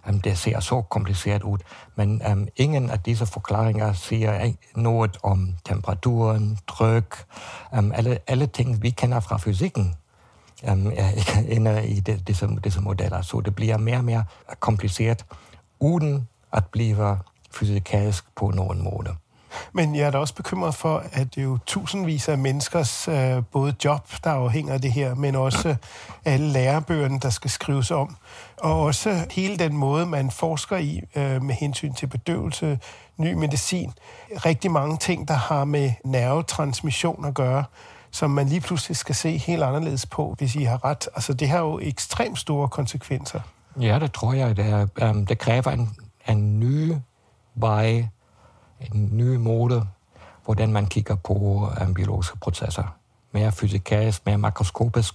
Um, 0.08 0.20
det 0.20 0.38
ser 0.38 0.60
så 0.60 0.82
kompliceret 0.82 1.42
ud, 1.42 1.58
men 1.96 2.22
um, 2.32 2.48
ingen 2.56 2.90
af 2.90 3.00
disse 3.00 3.26
forklaringer 3.26 3.92
siger 3.92 4.52
noget 4.76 5.16
om 5.22 5.54
temperaturen, 5.64 6.58
tryk, 6.68 7.24
um, 7.78 7.92
alle, 7.92 8.18
alle 8.26 8.46
ting, 8.46 8.82
vi 8.82 8.90
kender 8.90 9.20
fra 9.20 9.38
fysikken, 9.38 9.94
øhm, 10.68 10.86
um, 10.86 10.92
inde 11.48 11.86
i 11.86 12.00
de, 12.00 12.22
disse, 12.26 12.48
disse 12.64 12.80
modeller. 12.80 13.22
Så 13.22 13.40
det 13.40 13.54
bliver 13.54 13.76
mere 13.76 13.96
og 13.96 14.04
mere 14.04 14.24
kompliceret, 14.60 15.24
uden 15.80 16.28
at 16.52 16.64
blive 16.66 17.18
fysikalsk 17.52 18.24
på 18.36 18.50
nogen 18.50 18.82
måde. 18.82 19.14
Men 19.72 19.94
jeg 19.94 20.02
er 20.02 20.10
da 20.10 20.18
også 20.18 20.34
bekymret 20.34 20.74
for, 20.74 21.04
at 21.12 21.34
det 21.34 21.40
er 21.40 21.44
jo 21.44 21.58
tusindvis 21.66 22.28
af 22.28 22.38
menneskers 22.38 23.08
øh, 23.08 23.42
både 23.52 23.74
job, 23.84 24.08
der 24.24 24.30
afhænger 24.30 24.74
af 24.74 24.80
det 24.80 24.92
her, 24.92 25.14
men 25.14 25.36
også 25.36 25.76
alle 26.24 26.46
lærebøgerne, 26.46 27.20
der 27.20 27.30
skal 27.30 27.50
skrives 27.50 27.90
om. 27.90 28.16
Og 28.56 28.80
også 28.80 29.26
hele 29.30 29.56
den 29.56 29.76
måde, 29.76 30.06
man 30.06 30.30
forsker 30.30 30.76
i 30.76 31.00
øh, 31.16 31.42
med 31.42 31.54
hensyn 31.54 31.94
til 31.94 32.06
bedøvelse, 32.06 32.78
ny 33.16 33.32
medicin. 33.32 33.92
Rigtig 34.44 34.70
mange 34.70 34.96
ting, 34.96 35.28
der 35.28 35.34
har 35.34 35.64
med 35.64 35.92
nervetransmission 36.04 37.24
at 37.24 37.34
gøre, 37.34 37.64
som 38.10 38.30
man 38.30 38.48
lige 38.48 38.60
pludselig 38.60 38.96
skal 38.96 39.14
se 39.14 39.36
helt 39.38 39.62
anderledes 39.62 40.06
på, 40.06 40.34
hvis 40.38 40.54
I 40.54 40.62
har 40.62 40.84
ret. 40.84 41.08
Altså, 41.14 41.32
det 41.32 41.48
har 41.48 41.58
jo 41.58 41.78
ekstremt 41.82 42.38
store 42.38 42.68
konsekvenser. 42.68 43.40
Ja, 43.80 43.98
det 43.98 44.12
tror 44.12 44.32
jeg. 44.32 44.56
Det, 44.56 44.66
er, 44.66 45.10
um, 45.10 45.26
det 45.26 45.38
kræver 45.38 45.70
en, 45.70 45.90
en 46.28 46.60
ny 46.60 46.94
vej 47.54 48.08
en 48.80 49.08
ny 49.12 49.36
måde, 49.36 49.86
hvordan 50.44 50.72
man 50.72 50.86
kigger 50.86 51.14
på 51.14 51.32
um, 51.82 51.94
biologiske 51.94 52.38
processer. 52.38 52.96
Mere 53.32 53.52
fysikalisk, 53.52 54.26
mere 54.26 54.38
makroskopisk. 54.38 55.14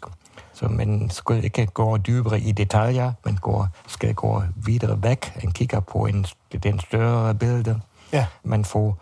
Så 0.54 0.68
man 0.68 1.10
skal 1.10 1.44
ikke 1.44 1.66
gå 1.66 1.98
dybere 1.98 2.40
i 2.40 2.52
detaljer, 2.52 3.14
men 3.26 3.38
går, 3.38 3.68
skal 3.88 4.14
gå 4.14 4.44
videre 4.56 5.04
væk 5.04 5.42
og 5.46 5.54
kigger 5.54 5.80
på 5.80 6.06
en, 6.06 6.26
den 6.64 6.80
større 6.80 7.36
billede. 7.36 7.82
Ja. 8.14 8.26
Man 8.44 8.66
får, 8.66 8.98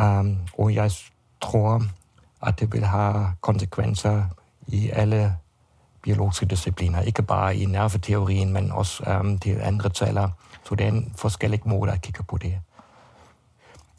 um, 0.00 0.38
og 0.58 0.74
jeg 0.74 0.90
tror, 1.40 1.82
at 2.42 2.60
det 2.60 2.72
vil 2.72 2.84
have 2.84 3.32
konsekvenser 3.40 4.24
i 4.66 4.90
alle 4.90 5.36
biologiske 6.02 6.46
discipliner, 6.46 7.00
ikke 7.00 7.22
bare 7.22 7.56
i 7.56 7.64
nerveteorien, 7.64 8.52
men 8.52 8.72
også 8.72 9.18
um, 9.20 9.38
til 9.38 9.60
andre 9.62 9.90
celler. 9.94 10.28
Så 10.64 10.74
det 10.74 10.84
er 10.84 10.88
en 10.88 11.14
forskellig 11.16 11.60
måde 11.64 11.92
at 11.92 12.02
kigge 12.02 12.22
på 12.22 12.38
det. 12.38 12.54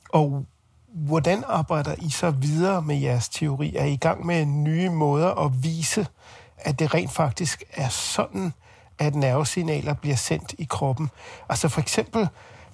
Og 0.09 0.45
hvordan 0.89 1.43
arbejder 1.47 1.95
I 1.97 2.09
så 2.09 2.31
videre 2.31 2.81
med 2.81 2.95
jeres 2.95 3.29
teori? 3.29 3.75
Er 3.75 3.85
I 3.85 3.93
i 3.93 3.97
gang 3.97 4.25
med 4.25 4.45
nye 4.45 4.89
måder 4.89 5.45
at 5.45 5.63
vise, 5.63 6.07
at 6.57 6.79
det 6.79 6.93
rent 6.93 7.11
faktisk 7.11 7.63
er 7.73 7.89
sådan, 7.89 8.53
at 8.99 9.15
nervesignaler 9.15 9.93
bliver 9.93 10.15
sendt 10.15 10.55
i 10.57 10.67
kroppen? 10.69 11.09
Altså 11.49 11.67
for 11.67 11.81
eksempel, 11.81 12.29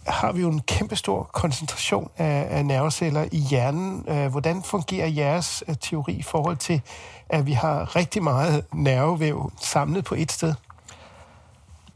har 0.07 0.31
vi 0.31 0.41
jo 0.41 0.49
en 0.49 0.61
kæmpestor 0.61 1.23
koncentration 1.23 2.09
af, 2.17 2.47
af 2.49 2.65
nerveceller 2.65 3.25
i 3.31 3.37
hjernen. 3.37 4.05
Øh, 4.07 4.27
hvordan 4.27 4.63
fungerer 4.63 5.07
jeres 5.07 5.63
øh, 5.67 5.75
teori 5.81 6.13
i 6.13 6.21
forhold 6.21 6.57
til, 6.57 6.81
at 7.29 7.45
vi 7.45 7.53
har 7.53 7.95
rigtig 7.95 8.23
meget 8.23 8.65
nervevæv 8.73 9.51
samlet 9.61 10.05
på 10.05 10.15
et 10.15 10.31
sted? 10.31 10.53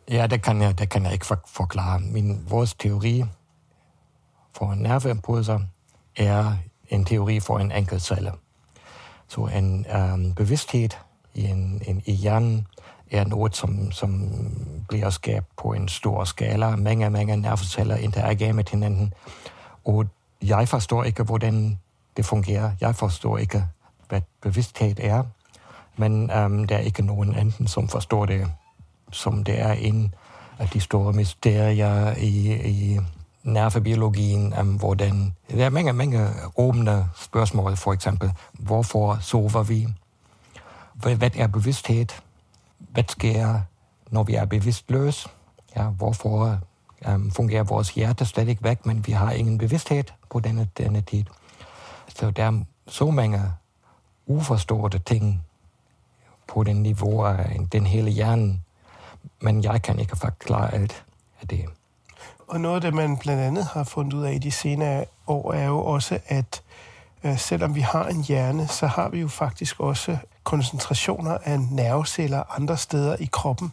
Ja, 0.10 0.28
det 0.28 0.42
kan 0.42 0.62
jeg, 0.62 0.80
det 0.80 0.90
kan 0.90 1.04
jeg 1.04 1.14
ikke 1.14 1.26
forklare. 1.48 2.00
Min, 2.00 2.46
vores 2.50 2.74
teori 2.74 3.24
for 4.58 4.76
nerveimpulser 4.76 5.60
er 6.16 6.54
en 6.90 7.06
teori 7.06 7.40
for 7.40 7.60
en 7.60 7.72
enkeltcelle. 7.72 8.32
Så 9.28 9.46
en 9.46 9.86
um, 9.96 10.34
bevidsthed 10.34 10.90
i, 11.34 11.46
en, 11.46 11.82
en, 11.88 12.02
i 12.06 12.14
hjernen 12.14 12.68
er 13.12 13.26
noget, 13.26 13.56
som, 13.56 13.92
som 13.92 14.30
bliver 14.90 15.10
skabt 15.10 15.46
på 15.58 15.74
en 15.74 15.88
stor 15.88 16.24
skala. 16.24 16.76
Mange, 16.76 17.10
mange 17.10 17.38
nerveceller 17.38 17.96
interagerer 17.96 18.54
med 18.54 18.64
hinanden. 18.72 19.14
Og 19.86 20.06
jeg 20.42 20.68
forstår 20.68 21.04
ikke, 21.04 21.24
hvordan 21.24 21.80
det 22.18 22.26
fungerer. 22.26 22.72
Jeg 22.82 22.96
forstår 22.96 23.38
ikke, 23.38 23.64
hvad 24.10 24.22
bevidsthed 24.42 25.00
er. 25.00 25.24
Men 25.98 26.32
um, 26.32 26.68
der 26.68 26.76
er 26.76 26.80
ikke 26.80 27.06
nogen 27.06 27.36
anden, 27.36 27.68
som 27.68 27.88
forstår 27.88 28.26
det, 28.26 28.48
som 29.12 29.44
det 29.44 29.60
er 29.60 29.72
en 29.72 30.14
af 30.60 30.68
de 30.68 30.80
store 30.80 31.14
mysterier 31.14 32.16
i, 32.18 32.54
i 32.70 33.00
nervebiologien, 33.48 34.54
um, 34.60 34.76
hvordan... 34.76 35.36
Der 35.50 35.66
er 35.66 35.70
mange, 35.70 35.94
mange 35.94 36.30
åbne 36.56 37.10
spørgsmål, 37.16 37.76
for 37.76 37.94
eksempel, 37.94 38.32
hvorfor 38.54 39.18
sover 39.22 39.64
vi? 39.64 39.88
Hvad 40.94 41.32
er 41.36 41.48
bevidsthed? 41.48 42.06
Hvad 42.78 43.04
sker, 43.08 43.60
når 44.10 44.24
vi 44.24 44.36
er 44.36 44.46
bevidstløse? 44.46 45.30
Ja, 45.76 45.84
hvorfor 45.84 46.60
um, 47.08 47.32
fungerer 47.32 47.64
vores 47.64 47.90
hjerte 47.90 48.26
stadig 48.26 48.58
væk, 48.62 48.86
men 48.86 49.08
vi 49.08 49.12
har 49.12 49.32
ingen 49.32 49.58
bevidsthed 49.58 50.04
på 50.30 50.40
denne, 50.40 50.68
denne 50.78 51.02
tid? 51.02 51.24
Så 52.08 52.32
der 52.32 52.44
er 52.44 52.64
så 52.88 53.12
mange 53.12 53.42
uforståede 54.26 55.00
ting 55.00 55.44
på 56.48 56.64
den 56.64 56.84
niveau 56.84 57.26
af 57.26 57.60
den 57.72 57.86
hele 57.86 58.12
hjernen, 58.12 58.64
men 59.42 59.64
jeg 59.64 59.82
kan 59.82 60.00
ikke 60.00 60.16
forklare 60.16 60.74
alt 60.74 61.06
af 61.42 61.48
det. 61.48 61.66
Og 62.48 62.62
noget 62.62 62.76
af 62.76 62.82
det, 62.82 62.94
man 62.94 63.18
blandt 63.18 63.42
andet 63.42 63.66
har 63.66 63.84
fundet 63.84 64.14
ud 64.14 64.24
af 64.24 64.34
i 64.34 64.38
de 64.38 64.52
senere 64.52 65.06
år, 65.28 65.54
er 65.54 65.66
jo 65.66 65.86
også, 65.86 66.20
at 66.28 66.62
øh, 67.24 67.38
selvom 67.40 67.76
vi 67.76 67.82
har 67.82 68.08
en 68.08 68.24
hjerne, 68.24 68.68
så 68.68 68.88
har 68.88 69.10
vi 69.10 69.20
jo 69.20 69.28
faktisk 69.28 69.80
også 69.80 70.18
koncentrationer 70.44 71.38
af 71.44 71.60
nerveceller 71.60 72.44
andre 72.56 72.78
steder 72.78 73.16
i 73.20 73.30
kroppen. 73.32 73.72